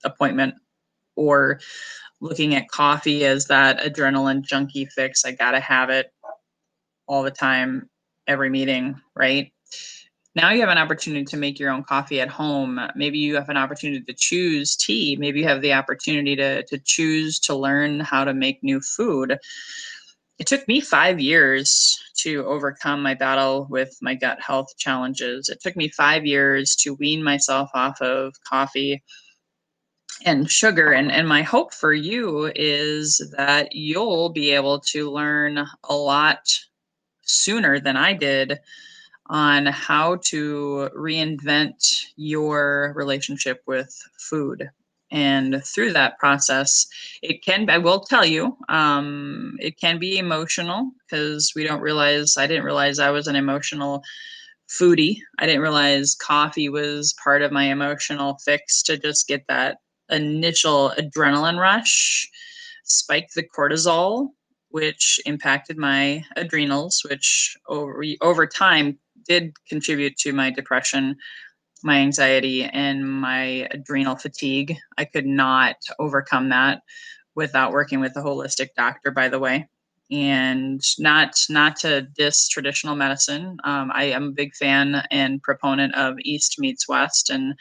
appointment 0.05 0.55
or 1.17 1.61
looking 2.21 2.55
at 2.55 2.69
coffee 2.69 3.25
as 3.25 3.47
that 3.47 3.81
adrenaline 3.81 4.43
junkie 4.43 4.87
fix. 4.87 5.25
I 5.25 5.33
got 5.33 5.53
to 5.53 5.61
have 5.61 5.91
it 5.91 6.13
all 7.07 7.23
the 7.23 7.31
time, 7.31 7.91
every 8.27 8.49
meeting, 8.49 9.01
right? 9.15 9.53
now 10.35 10.51
you 10.51 10.61
have 10.61 10.71
an 10.71 10.79
opportunity 10.79 11.25
to 11.25 11.37
make 11.37 11.59
your 11.59 11.71
own 11.71 11.83
coffee 11.83 12.21
at 12.21 12.29
home 12.29 12.81
maybe 12.95 13.19
you 13.19 13.35
have 13.35 13.49
an 13.49 13.57
opportunity 13.57 14.03
to 14.03 14.15
choose 14.15 14.77
tea 14.77 15.17
maybe 15.19 15.41
you 15.41 15.47
have 15.47 15.63
the 15.63 15.73
opportunity 15.73 16.35
to, 16.37 16.63
to 16.65 16.79
choose 16.79 17.39
to 17.39 17.55
learn 17.55 18.01
how 18.01 18.25
to 18.25 18.35
make 18.35 18.63
new 18.63 18.81
food 18.81 19.39
it 20.43 20.49
took 20.49 20.67
me 20.67 20.81
five 20.81 21.21
years 21.21 22.03
to 22.17 22.45
overcome 22.47 23.01
my 23.01 23.15
battle 23.15 23.69
with 23.71 23.97
my 24.03 24.13
gut 24.13 24.41
health 24.41 24.77
challenges 24.77 25.49
it 25.49 25.61
took 25.61 25.77
me 25.77 25.89
five 25.89 26.27
years 26.27 26.75
to 26.75 26.95
wean 26.95 27.23
myself 27.23 27.71
off 27.75 28.03
of 28.03 28.35
coffee 28.43 29.01
and 30.25 30.51
sugar 30.51 30.91
and, 30.91 31.13
and 31.13 31.29
my 31.29 31.43
hope 31.43 31.73
for 31.73 31.95
you 31.95 32.51
is 32.57 33.33
that 33.37 33.73
you'll 33.73 34.31
be 34.31 34.51
able 34.51 34.81
to 34.81 35.13
learn 35.13 35.65
a 35.85 35.95
lot 35.95 36.41
sooner 37.23 37.79
than 37.79 37.97
i 37.97 38.13
did 38.13 38.59
on 39.27 39.65
how 39.67 40.17
to 40.17 40.91
reinvent 40.97 42.07
your 42.17 42.93
relationship 42.97 43.63
with 43.67 43.97
food. 44.19 44.69
And 45.13 45.63
through 45.65 45.93
that 45.93 46.19
process, 46.19 46.87
it 47.23 47.45
can, 47.45 47.69
I 47.69 47.77
will 47.79 48.01
tell 48.01 48.25
you, 48.25 48.57
um, 48.71 49.57
it 49.61 49.79
can 49.79 49.99
be 49.99 50.17
emotional 50.19 50.91
because 50.99 51.53
we 51.55 51.65
don't 51.65 51.83
realize, 51.83 52.37
I 52.39 52.47
didn't 52.47 52.65
realize 52.65 52.99
I 52.99 53.11
was 53.11 53.27
an 53.27 53.37
emotional 53.37 54.03
foodie. 54.69 55.19
I 55.39 55.47
didn't 55.47 55.61
realize 55.61 56.15
coffee 56.15 56.71
was 56.71 57.15
part 57.23 57.43
of 57.43 57.53
my 57.53 57.65
emotional 57.65 58.39
fix 58.45 58.83
to 58.85 58.97
just 58.97 59.29
get 59.29 59.45
that 59.49 59.79
initial 60.11 60.93
adrenaline 60.99 61.59
rush, 61.59 62.31
spike 62.85 63.29
the 63.35 63.43
cortisol, 63.43 64.29
which 64.71 65.21
impacted 65.27 65.77
my 65.77 66.25
adrenals, 66.37 67.03
which 67.09 67.57
over 67.69 68.03
over 68.23 68.47
time 68.47 68.99
did 69.29 69.53
contribute 69.69 70.17
to 70.17 70.33
my 70.33 70.51
depression, 70.51 71.17
my 71.85 71.99
anxiety, 71.99 72.65
and 72.65 73.09
my 73.09 73.69
adrenal 73.71 74.17
fatigue. 74.17 74.77
I 74.99 75.05
could 75.05 75.27
not 75.27 75.77
overcome 75.99 76.49
that 76.51 76.83
without 77.35 77.73
working 77.73 78.01
with 78.01 78.17
a 78.17 78.21
holistic 78.21 78.69
doctor, 78.77 79.11
by 79.11 79.29
the 79.29 79.39
way. 79.39 79.69
And 80.11 80.81
not 80.99 81.47
not 81.49 81.77
to 81.77 82.03
diss 82.03 82.49
traditional 82.49 82.97
medicine. 82.97 83.57
Um, 83.65 83.91
I 83.95 84.05
am 84.05 84.25
a 84.25 84.33
big 84.33 84.55
fan 84.55 85.03
and 85.11 85.43
proponent 85.43 85.95
of 85.95 86.17
East 86.21 86.59
meets 86.59 86.87
West 86.87 87.31
and 87.31 87.55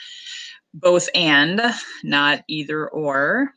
both 0.74 1.08
and, 1.16 1.62
not 2.04 2.44
either 2.48 2.90
or. 2.90 3.54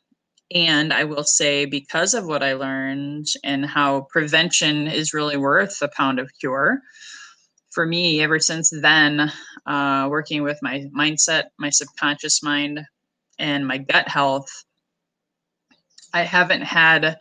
And 0.54 0.92
I 0.92 1.04
will 1.04 1.24
say, 1.24 1.64
because 1.64 2.14
of 2.14 2.26
what 2.26 2.42
I 2.42 2.52
learned 2.52 3.26
and 3.42 3.66
how 3.66 4.02
prevention 4.10 4.86
is 4.86 5.14
really 5.14 5.36
worth 5.36 5.82
a 5.82 5.88
pound 5.88 6.20
of 6.20 6.30
cure, 6.38 6.80
for 7.74 7.84
me, 7.84 8.22
ever 8.22 8.38
since 8.38 8.70
then, 8.70 9.30
uh, 9.66 10.06
working 10.08 10.42
with 10.42 10.58
my 10.62 10.86
mindset, 10.96 11.44
my 11.58 11.70
subconscious 11.70 12.42
mind, 12.42 12.80
and 13.38 13.66
my 13.66 13.78
gut 13.78 14.08
health, 14.08 14.48
I 16.12 16.22
haven't 16.22 16.62
had 16.62 17.18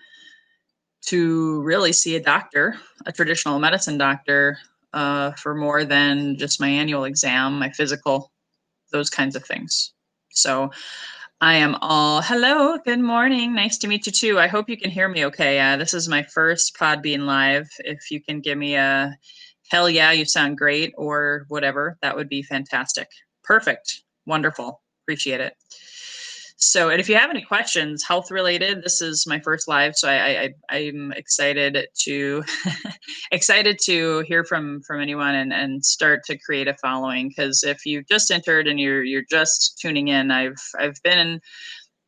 to 1.08 1.62
really 1.64 1.92
see 1.92 2.16
a 2.16 2.24
doctor, 2.24 2.76
a 3.06 3.12
traditional 3.12 3.60
medicine 3.60 3.98
doctor, 3.98 4.58
uh, 4.94 5.32
for 5.32 5.56
more 5.56 5.84
than 5.84 6.38
just 6.38 6.62
my 6.62 6.70
annual 6.70 7.06
exam, 7.06 7.58
my 7.58 7.72
physical, 7.72 8.32
those 8.92 9.10
kinds 9.10 9.36
of 9.36 9.44
things. 9.44 9.94
So 10.30 10.72
I 11.42 11.56
am 11.56 11.76
all 11.82 12.22
hello, 12.22 12.78
good 12.78 13.00
morning. 13.00 13.54
Nice 13.54 13.78
to 13.80 13.88
meet 13.88 14.06
you 14.06 14.12
too. 14.12 14.40
I 14.40 14.48
hope 14.48 14.70
you 14.70 14.78
can 14.78 14.92
hear 14.92 15.10
me 15.10 15.26
okay. 15.26 15.60
Uh, 15.60 15.78
this 15.78 15.94
is 15.94 16.08
my 16.08 16.24
first 16.24 16.78
Podbean 16.78 17.26
Live. 17.26 17.68
If 17.80 18.12
you 18.12 18.22
can 18.22 18.40
give 18.40 18.58
me 18.58 18.76
a 18.76 19.18
hell 19.70 19.90
yeah, 19.90 20.12
you 20.12 20.26
sound 20.26 20.58
great, 20.58 20.94
or 20.98 21.46
whatever, 21.48 21.98
that 22.02 22.16
would 22.16 22.30
be 22.30 22.44
fantastic. 22.44 23.08
Perfect. 23.44 24.04
Wonderful. 24.26 24.82
Appreciate 25.04 25.42
it. 25.42 25.56
So, 26.58 26.90
and 26.90 27.02
if 27.02 27.10
you 27.10 27.16
have 27.16 27.30
any 27.30 27.42
questions, 27.42 28.04
health 28.04 28.32
related, 28.32 28.84
this 28.84 29.02
is 29.02 29.28
my 29.28 29.40
first 29.40 29.68
live, 29.68 29.96
so 29.98 30.08
I, 30.08 30.54
I 30.70 30.76
I'm 30.76 31.12
excited 31.12 31.88
to 32.04 32.44
excited 33.32 33.80
to 33.84 34.20
hear 34.22 34.46
from 34.46 34.82
from 34.82 35.02
anyone 35.02 35.36
and 35.36 35.52
and 35.52 35.86
start 35.86 36.24
to 36.26 36.38
create 36.38 36.70
a 36.70 36.74
following. 36.76 37.28
Because 37.28 37.64
if 37.64 37.86
you 37.86 38.04
just 38.04 38.32
entered 38.32 38.68
and 38.68 38.80
you're 38.80 39.04
you're 39.04 39.26
just 39.30 39.78
tuning 39.82 40.08
in, 40.08 40.32
I've 40.32 40.62
I've 40.80 41.02
been 41.04 41.42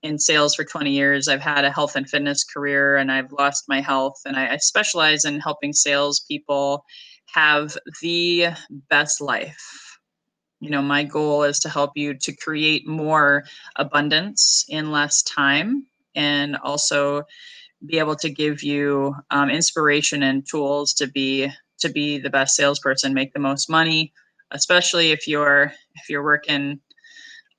in 0.04 0.20
sales 0.20 0.56
for 0.56 0.64
20 0.64 0.92
years. 0.92 1.28
I've 1.28 1.42
had 1.42 1.66
a 1.66 1.72
health 1.72 1.96
and 1.96 2.10
fitness 2.10 2.44
career, 2.44 2.96
and 2.96 3.12
I've 3.12 3.32
lost 3.34 3.66
my 3.68 3.82
health, 3.82 4.22
and 4.26 4.38
I, 4.38 4.54
I 4.54 4.58
specialize 4.58 5.26
in 5.26 5.40
helping 5.40 5.74
salespeople 5.74 6.86
have 7.36 7.78
the 8.02 8.50
best 8.90 9.22
life. 9.22 10.00
You 10.62 10.72
know 10.72 10.82
my 10.82 11.04
goal 11.04 11.44
is 11.44 11.60
to 11.62 11.70
help 11.70 11.92
you 11.96 12.16
to 12.16 12.36
create 12.36 12.88
more 12.88 13.46
abundance 13.76 14.66
in 14.70 14.92
less 14.92 15.22
time 15.24 15.88
and 16.16 16.58
also 16.58 17.24
be 17.86 18.00
able 18.00 18.16
to 18.18 18.30
give 18.30 18.64
you 18.64 19.16
um, 19.32 19.50
inspiration 19.50 20.24
and 20.24 20.48
tools 20.48 20.94
to 20.96 21.08
be 21.08 21.52
to 21.80 21.90
be 21.90 22.20
the 22.20 22.30
best 22.32 22.56
salesperson 22.56 23.14
make 23.14 23.34
the 23.34 23.40
most 23.40 23.70
money 23.70 24.14
especially 24.52 25.12
if 25.12 25.28
you're 25.28 25.74
if 25.96 26.10
you're 26.10 26.24
working 26.24 26.80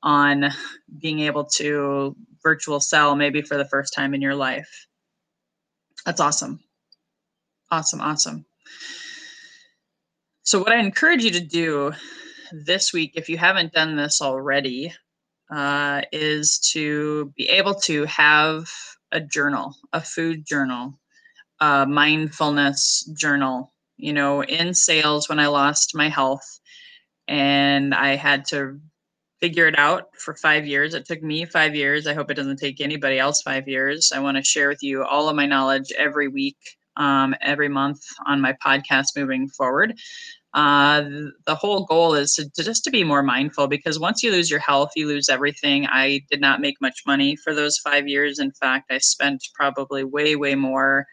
on 0.02 0.50
being 1.00 1.20
able 1.20 1.44
to 1.44 2.16
virtual 2.42 2.80
sell 2.80 3.16
maybe 3.16 3.42
for 3.42 3.56
the 3.58 3.66
first 3.66 3.94
time 3.94 4.14
in 4.14 4.22
your 4.22 4.36
life. 4.36 4.86
That's 6.06 6.20
awesome. 6.20 6.60
Awesome 7.70 8.00
awesome 8.00 8.46
so 10.46 10.58
what 10.58 10.72
i 10.72 10.78
encourage 10.78 11.24
you 11.24 11.30
to 11.32 11.40
do 11.40 11.92
this 12.52 12.92
week, 12.92 13.12
if 13.14 13.28
you 13.28 13.38
haven't 13.38 13.72
done 13.72 13.96
this 13.96 14.20
already, 14.22 14.92
uh, 15.50 16.02
is 16.12 16.58
to 16.72 17.32
be 17.36 17.48
able 17.48 17.74
to 17.74 18.04
have 18.04 18.68
a 19.12 19.20
journal, 19.20 19.74
a 19.92 20.00
food 20.00 20.44
journal, 20.46 20.98
a 21.60 21.86
mindfulness 21.86 23.10
journal. 23.18 23.72
You 23.96 24.12
know, 24.12 24.42
in 24.42 24.74
sales, 24.74 25.28
when 25.28 25.38
I 25.38 25.46
lost 25.46 25.94
my 25.94 26.08
health 26.08 26.60
and 27.28 27.94
I 27.94 28.16
had 28.16 28.44
to 28.46 28.78
figure 29.40 29.66
it 29.66 29.78
out 29.78 30.08
for 30.18 30.34
five 30.34 30.66
years, 30.66 30.94
it 30.94 31.06
took 31.06 31.22
me 31.22 31.44
five 31.46 31.74
years. 31.74 32.06
I 32.06 32.14
hope 32.14 32.30
it 32.30 32.34
doesn't 32.34 32.58
take 32.58 32.80
anybody 32.80 33.18
else 33.18 33.42
five 33.42 33.68
years. 33.68 34.12
I 34.14 34.20
want 34.20 34.36
to 34.36 34.42
share 34.42 34.68
with 34.68 34.82
you 34.82 35.04
all 35.04 35.28
of 35.28 35.36
my 35.36 35.46
knowledge 35.46 35.92
every 35.96 36.28
week 36.28 36.58
um, 36.96 37.34
every 37.42 37.68
month 37.68 38.00
on 38.26 38.40
my 38.40 38.54
podcast 38.64 39.16
moving 39.16 39.48
forward. 39.48 39.94
Uh, 40.54 41.02
the 41.44 41.54
whole 41.54 41.84
goal 41.84 42.14
is 42.14 42.32
to, 42.32 42.48
to, 42.50 42.64
just 42.64 42.82
to 42.82 42.90
be 42.90 43.04
more 43.04 43.22
mindful 43.22 43.66
because 43.66 43.98
once 43.98 44.22
you 44.22 44.32
lose 44.32 44.50
your 44.50 44.60
health 44.60 44.90
you 44.96 45.06
lose 45.06 45.28
everything. 45.28 45.86
I 45.86 46.22
did 46.30 46.40
not 46.40 46.62
make 46.62 46.80
much 46.80 47.02
money 47.06 47.36
for 47.36 47.54
those 47.54 47.78
five 47.78 48.08
years. 48.08 48.38
In 48.38 48.52
fact 48.52 48.90
i 48.90 48.96
spent 48.98 49.42
probably 49.54 50.02
way 50.02 50.34
way 50.34 50.54
more 50.54 51.06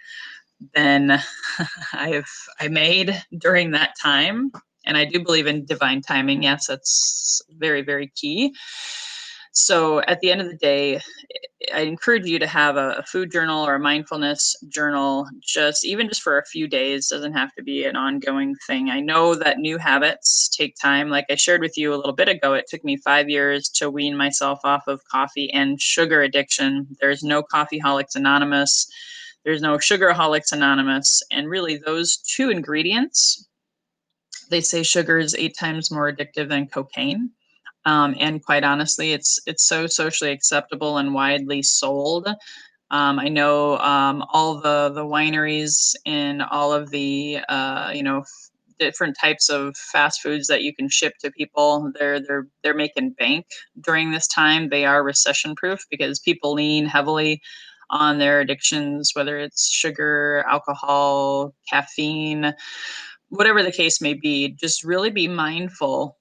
than 0.74 1.20
i've 1.94 2.32
i 2.62 2.70
made 2.70 3.22
during 3.38 3.72
that 3.72 3.96
time. 4.02 4.52
And 4.86 4.96
i 4.98 5.04
do 5.04 5.22
believe 5.22 5.48
in 5.48 5.66
divine 5.66 6.02
timing. 6.02 6.44
Yes 6.44 6.68
that's 6.68 7.42
very 7.58 7.82
very 7.82 8.14
key 8.16 8.54
so 9.54 10.02
at 10.02 10.20
the 10.20 10.32
end 10.32 10.42
of 10.42 10.48
the 10.48 10.58
day, 10.58 11.00
I 11.74 11.82
encourage 11.82 12.26
you 12.26 12.40
to 12.40 12.48
have 12.48 12.76
a, 12.76 13.04
food 13.08 13.32
journal 13.32 13.66
or 13.66 13.76
a 13.76 13.80
mindfulness 13.80 14.56
journal, 14.68 15.28
just 15.42 15.86
even 15.86 16.10
just 16.10 16.24
for 16.24 16.40
a 16.40 16.46
few 16.46 16.68
days, 16.68 17.08
doesn't 17.08 17.34
have 17.34 17.54
to 17.54 17.64
be 17.64 17.86
an 17.86 17.96
ongoing 17.96 18.56
thing. 18.66 18.90
I 18.90 19.00
know 19.00 19.36
that 19.36 19.60
new 19.60 19.78
habits 19.78 20.50
take 20.50 20.76
time. 20.76 21.10
Like 21.10 21.26
I 21.30 21.36
shared 21.36 21.62
with 21.62 21.78
you 21.78 21.94
a 21.94 21.96
little 21.98 22.14
bit 22.14 22.30
ago, 22.30 22.54
it 22.54 22.66
took 22.68 22.84
me 22.84 22.98
five 22.98 23.30
years 23.30 23.70
to 23.76 23.92
wean 23.92 24.18
myself 24.18 24.60
off 24.64 24.88
of 24.88 25.04
coffee 25.06 25.52
and 25.54 25.80
sugar 25.80 26.24
addiction. 26.24 26.88
There's 27.00 27.24
no 27.24 27.44
Coffeeholics 27.44 28.16
Anonymous, 28.16 28.88
there's 29.46 29.62
no 29.62 29.78
Sugarholics 29.78 30.52
Anonymous. 30.52 31.22
And 31.32 31.48
really, 31.48 31.78
those 31.78 32.18
two 32.18 32.50
ingredients, 32.50 33.48
they 34.50 34.62
say 34.62 34.82
sugar 34.82 35.20
is 35.20 35.36
eight 35.36 35.56
times 35.56 35.92
more 35.92 36.12
addictive 36.12 36.50
than 36.50 36.68
cocaine 36.68 37.30
um, 37.86 38.16
and 38.20 38.44
quite 38.44 38.64
honestly, 38.64 39.12
it's 39.14 39.40
it's 39.46 39.66
so 39.68 39.88
socially 39.88 40.32
acceptable 40.32 40.98
and 40.98 41.14
widely 41.14 41.62
sold. 41.64 42.28
Um, 42.92 43.20
I 43.20 43.28
know 43.28 43.78
um, 43.80 44.24
all 44.32 44.62
the 44.62 44.90
the 44.94 45.06
wineries 45.06 45.96
and 46.06 46.42
all 46.42 46.72
of 46.74 46.90
the 46.92 47.40
uh, 47.50 47.92
you 47.94 48.04
know 48.04 48.24
different 48.80 49.16
types 49.20 49.50
of 49.50 49.76
fast 49.78 50.22
foods 50.22 50.48
that 50.48 50.64
you 50.64 50.74
can 50.74 50.90
ship 50.90 51.14
to 51.22 51.32
people. 51.32 51.92
They're 52.00 52.20
they're 52.22 52.48
they're 52.64 52.74
making 52.74 53.12
bank 53.12 53.48
during 53.82 54.12
this 54.12 54.28
time. 54.28 54.70
They 54.70 54.86
are 54.86 55.04
recession 55.04 55.56
proof 55.56 55.86
because 55.90 56.20
people 56.20 56.54
lean 56.54 56.86
heavily 56.86 57.42
on 57.90 58.18
their 58.18 58.40
addictions, 58.40 59.12
whether 59.14 59.38
it's 59.38 59.70
sugar, 59.70 60.44
alcohol, 60.48 61.54
caffeine, 61.70 62.54
whatever 63.30 63.62
the 63.62 63.72
case 63.72 64.02
may 64.02 64.14
be. 64.14 64.50
Just 64.50 64.84
really 64.84 65.10
be 65.10 65.28
mindful 65.28 66.18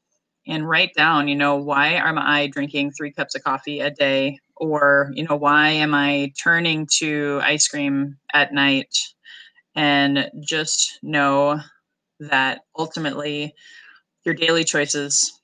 and 0.46 0.68
write 0.68 0.94
down, 0.94 1.28
you 1.28 1.36
know, 1.36 1.56
why 1.56 1.88
am 1.88 2.18
I 2.18 2.48
drinking 2.48 2.92
three 2.92 3.12
cups 3.12 3.34
of 3.34 3.44
coffee 3.44 3.80
a 3.80 3.90
day? 3.90 4.38
Or, 4.56 5.10
you 5.14 5.24
know, 5.24 5.36
why 5.36 5.70
am 5.70 5.94
I 5.94 6.32
turning 6.40 6.86
to 6.98 7.40
ice 7.42 7.68
cream 7.68 8.16
at 8.32 8.52
night? 8.52 8.96
And 9.74 10.30
just 10.40 10.98
know 11.02 11.60
that 12.20 12.60
ultimately 12.76 13.54
your 14.24 14.34
daily 14.34 14.64
choices 14.64 15.40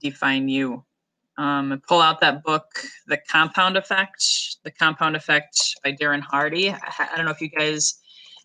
define 0.00 0.48
you. 0.48 0.84
Um, 1.36 1.80
pull 1.86 2.00
out 2.00 2.20
that 2.20 2.42
book, 2.42 2.66
The 3.06 3.18
Compound 3.30 3.76
Effect, 3.76 4.24
The 4.64 4.72
Compound 4.72 5.14
Effect 5.14 5.56
by 5.84 5.92
Darren 5.92 6.20
Hardy. 6.20 6.70
I, 6.70 6.78
I 6.98 7.16
don't 7.16 7.26
know 7.26 7.30
if 7.30 7.40
you 7.40 7.48
guys 7.48 8.00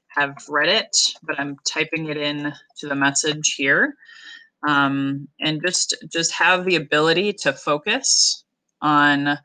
have 0.10 0.36
read 0.47 0.69
it, 0.69 0.95
but 1.23 1.39
I'm 1.39 1.58
typing 1.67 2.10
it 2.10 2.17
in 2.17 2.53
to 2.77 2.88
the 2.88 2.95
message 2.95 3.56
here 3.56 3.95
um, 4.67 5.28
and 5.39 5.62
just 5.65 5.95
just 6.12 6.32
have 6.32 6.65
the 6.65 6.76
ability 6.76 7.34
to 7.34 7.54
focus 7.54 8.43
on 8.82 9.38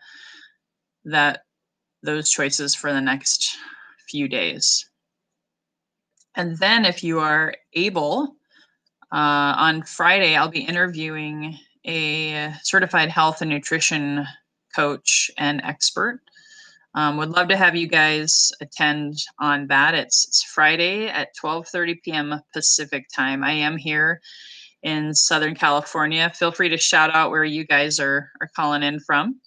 that 1.05 1.41
those 2.03 2.31
choices 2.31 2.75
for 2.75 2.93
the 2.93 3.01
next 3.01 3.57
few 4.09 4.29
days. 4.29 4.89
And 6.37 6.57
then 6.59 6.85
if 6.85 7.03
you 7.03 7.19
are 7.19 7.55
able 7.75 8.37
uh, 9.11 9.55
on 9.57 9.83
friday 9.83 10.37
i'll 10.37 10.51
be 10.51 10.61
interviewing 10.61 11.57
a 11.87 12.53
certified 12.63 13.09
health 13.09 13.41
and 13.41 13.51
nutrition 13.51 14.27
coach 14.75 15.31
and 15.39 15.63
expert. 15.65 16.21
Um, 16.95 17.17
would 17.17 17.31
love 17.31 17.49
to 17.49 17.57
have 17.57 17.77
you 17.77 17.87
guys 17.87 18.51
attend 18.61 19.19
on 19.39 19.67
that. 19.69 19.95
It's, 19.95 20.27
it's 20.29 20.43
friday 20.43 21.09
at 21.09 21.29
12.30 21.43 22.03
p.m 22.03 22.41
pacific 22.53 23.07
time. 23.15 23.43
I 23.43 23.53
am 23.53 23.77
here 23.77 24.21
in 24.83 25.15
Southern 25.15 25.55
California. 25.55 26.31
Feel 26.35 26.53
free 26.53 26.69
to 26.69 26.77
shout 26.77 27.15
out 27.15 27.31
where 27.31 27.45
you 27.45 27.65
guys 27.65 27.99
are, 28.01 28.31
are 28.41 28.51
calling 28.55 28.83
in 28.83 29.01
from. 29.01 29.41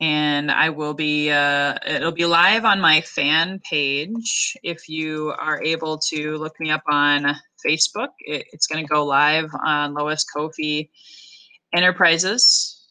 And 0.00 0.50
I 0.50 0.70
will 0.70 0.94
be, 0.94 1.30
uh, 1.30 1.76
it'll 1.84 2.12
be 2.12 2.26
live 2.26 2.64
on 2.64 2.80
my 2.80 3.00
fan 3.00 3.60
page. 3.68 4.56
If 4.62 4.88
you 4.88 5.34
are 5.38 5.60
able 5.62 5.98
to 6.10 6.36
look 6.36 6.58
me 6.60 6.70
up 6.70 6.82
on 6.88 7.34
Facebook, 7.66 8.08
it, 8.20 8.46
it's 8.52 8.68
going 8.68 8.84
to 8.84 8.88
go 8.88 9.04
live 9.04 9.50
on 9.64 9.94
Lois 9.94 10.24
Kofi 10.24 10.90
Enterprises. 11.74 12.88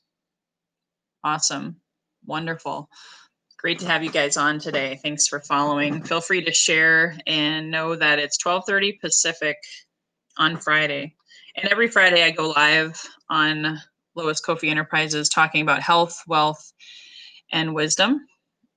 Awesome. 1.23 1.77
Wonderful. 2.25 2.89
Great 3.58 3.80
to 3.80 3.88
have 3.88 4.03
you 4.03 4.12
guys 4.12 4.38
on 4.38 4.60
today. 4.60 4.99
Thanks 5.01 5.27
for 5.27 5.39
following. 5.39 6.03
Feel 6.03 6.21
free 6.21 6.43
to 6.43 6.53
share 6.53 7.17
and 7.25 7.71
know 7.71 7.95
that 7.95 8.19
it's 8.19 8.38
12:30 8.38 8.99
Pacific 9.01 9.58
on 10.38 10.58
Friday. 10.58 11.15
And 11.60 11.72
every 11.72 11.88
Friday, 11.88 12.24
I 12.24 12.30
go 12.30 12.50
live 12.50 13.02
on 13.32 13.80
Lois 14.15 14.39
Kofi 14.39 14.70
Enterprises 14.70 15.28
talking 15.28 15.63
about 15.63 15.82
health, 15.82 16.22
wealth, 16.28 16.72
and 17.52 17.74
wisdom. 17.74 18.28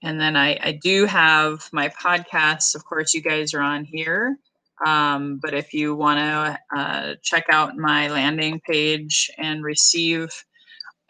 And 0.02 0.18
then 0.18 0.34
I, 0.34 0.58
I 0.62 0.78
do 0.82 1.04
have 1.04 1.68
my 1.74 1.90
podcasts. 1.90 2.74
Of 2.74 2.86
course, 2.86 3.12
you 3.12 3.20
guys 3.20 3.52
are 3.52 3.60
on 3.60 3.84
here. 3.84 4.38
Um, 4.86 5.38
but 5.42 5.52
if 5.52 5.74
you 5.74 5.94
want 5.94 6.20
to 6.20 6.58
uh, 6.74 7.14
check 7.22 7.44
out 7.50 7.76
my 7.76 8.08
landing 8.08 8.62
page 8.66 9.30
and 9.36 9.62
receive 9.62 10.30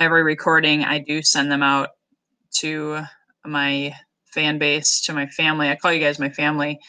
every 0.00 0.24
recording, 0.24 0.82
I 0.82 0.98
do 0.98 1.22
send 1.22 1.52
them 1.52 1.62
out 1.62 1.90
to 2.56 3.02
my 3.46 3.94
fan 4.34 4.58
base, 4.58 5.02
to 5.02 5.12
my 5.12 5.28
family. 5.28 5.68
I 5.68 5.76
call 5.76 5.92
you 5.92 6.00
guys 6.00 6.18
my 6.18 6.30
family, 6.30 6.80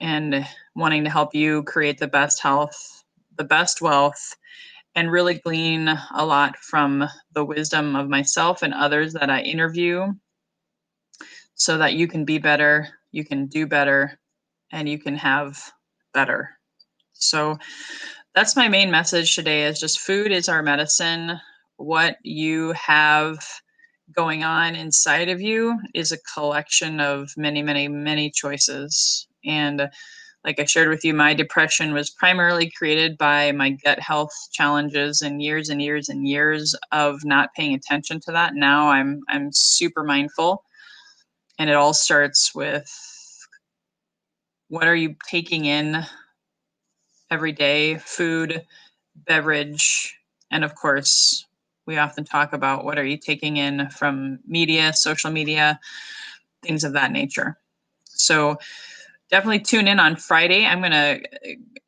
and 0.00 0.46
wanting 0.74 1.04
to 1.04 1.10
help 1.10 1.34
you 1.34 1.64
create 1.64 1.98
the 1.98 2.08
best 2.08 2.40
health, 2.40 2.95
the 3.36 3.44
best 3.44 3.80
wealth, 3.80 4.36
and 4.94 5.10
really 5.10 5.34
glean 5.34 5.88
a 5.88 6.24
lot 6.24 6.56
from 6.56 7.04
the 7.32 7.44
wisdom 7.44 7.94
of 7.94 8.08
myself 8.08 8.62
and 8.62 8.72
others 8.72 9.12
that 9.12 9.28
I 9.28 9.42
interview 9.42 10.12
so 11.54 11.78
that 11.78 11.94
you 11.94 12.08
can 12.08 12.24
be 12.24 12.38
better, 12.38 12.88
you 13.12 13.24
can 13.24 13.46
do 13.46 13.66
better, 13.66 14.18
and 14.72 14.88
you 14.88 14.98
can 14.98 15.16
have 15.16 15.58
better. 16.12 16.50
So 17.12 17.58
that's 18.34 18.56
my 18.56 18.68
main 18.68 18.90
message 18.90 19.34
today 19.34 19.64
is 19.64 19.80
just 19.80 20.00
food 20.00 20.32
is 20.32 20.48
our 20.48 20.62
medicine. 20.62 21.40
What 21.76 22.16
you 22.22 22.72
have 22.72 23.38
going 24.12 24.44
on 24.44 24.76
inside 24.76 25.28
of 25.28 25.40
you 25.40 25.78
is 25.94 26.12
a 26.12 26.18
collection 26.34 27.00
of 27.00 27.30
many, 27.36 27.62
many, 27.62 27.88
many 27.88 28.30
choices. 28.30 29.26
And 29.44 29.88
like 30.46 30.60
I 30.60 30.64
shared 30.64 30.88
with 30.88 31.04
you, 31.04 31.12
my 31.12 31.34
depression 31.34 31.92
was 31.92 32.08
primarily 32.08 32.70
created 32.70 33.18
by 33.18 33.50
my 33.50 33.70
gut 33.70 33.98
health 33.98 34.32
challenges 34.52 35.20
and 35.20 35.42
years 35.42 35.68
and 35.68 35.82
years 35.82 36.08
and 36.08 36.26
years 36.26 36.74
of 36.92 37.24
not 37.24 37.52
paying 37.56 37.74
attention 37.74 38.20
to 38.20 38.32
that. 38.32 38.54
Now 38.54 38.88
I'm 38.88 39.22
I'm 39.28 39.50
super 39.52 40.04
mindful. 40.04 40.62
And 41.58 41.68
it 41.68 41.74
all 41.74 41.92
starts 41.92 42.54
with 42.54 42.88
what 44.68 44.86
are 44.86 44.94
you 44.94 45.16
taking 45.28 45.64
in 45.64 46.04
every 47.30 47.52
day, 47.52 47.96
food, 47.96 48.62
beverage, 49.16 50.16
and 50.52 50.62
of 50.64 50.76
course, 50.76 51.44
we 51.86 51.98
often 51.98 52.24
talk 52.24 52.52
about 52.52 52.84
what 52.84 52.98
are 52.98 53.04
you 53.04 53.16
taking 53.16 53.56
in 53.56 53.88
from 53.90 54.38
media, 54.46 54.92
social 54.92 55.30
media, 55.30 55.80
things 56.62 56.84
of 56.84 56.92
that 56.92 57.10
nature. 57.10 57.58
So 58.04 58.58
definitely 59.30 59.60
tune 59.60 59.88
in 59.88 59.98
on 59.98 60.16
Friday. 60.16 60.64
I'm 60.66 60.80
going 60.80 60.92
to 60.92 61.20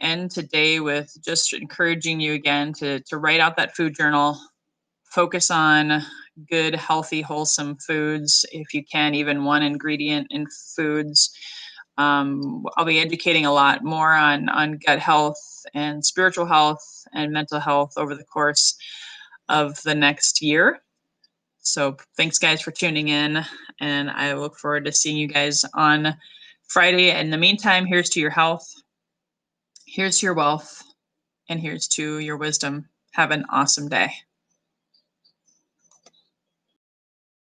end 0.00 0.30
today 0.30 0.80
with 0.80 1.16
just 1.24 1.52
encouraging 1.52 2.20
you 2.20 2.34
again 2.34 2.72
to, 2.74 3.00
to 3.00 3.18
write 3.18 3.40
out 3.40 3.56
that 3.56 3.76
food 3.76 3.94
journal, 3.94 4.38
focus 5.04 5.50
on 5.50 6.02
good, 6.48 6.74
healthy, 6.74 7.20
wholesome 7.20 7.76
foods. 7.76 8.44
If 8.52 8.74
you 8.74 8.84
can, 8.84 9.14
even 9.14 9.44
one 9.44 9.62
ingredient 9.62 10.28
in 10.30 10.46
foods. 10.76 11.30
Um, 11.96 12.64
I'll 12.76 12.84
be 12.84 13.00
educating 13.00 13.46
a 13.46 13.52
lot 13.52 13.82
more 13.82 14.12
on, 14.12 14.48
on 14.48 14.78
gut 14.86 15.00
health 15.00 15.40
and 15.74 16.04
spiritual 16.04 16.46
health 16.46 17.04
and 17.12 17.32
mental 17.32 17.58
health 17.58 17.94
over 17.96 18.14
the 18.14 18.24
course 18.24 18.76
of 19.48 19.82
the 19.82 19.94
next 19.94 20.40
year. 20.40 20.80
So 21.58 21.96
thanks 22.16 22.38
guys 22.38 22.60
for 22.62 22.70
tuning 22.70 23.08
in 23.08 23.44
and 23.80 24.10
I 24.10 24.32
look 24.34 24.56
forward 24.56 24.84
to 24.84 24.92
seeing 24.92 25.16
you 25.16 25.26
guys 25.26 25.64
on 25.74 26.16
Friday. 26.68 27.10
In 27.10 27.30
the 27.30 27.36
meantime, 27.36 27.86
here's 27.86 28.10
to 28.10 28.20
your 28.20 28.30
health, 28.30 28.66
here's 29.86 30.18
to 30.20 30.26
your 30.26 30.34
wealth, 30.34 30.82
and 31.48 31.60
here's 31.60 31.88
to 31.88 32.18
your 32.18 32.36
wisdom. 32.36 32.88
Have 33.12 33.30
an 33.30 33.44
awesome 33.50 33.88
day. 33.88 34.12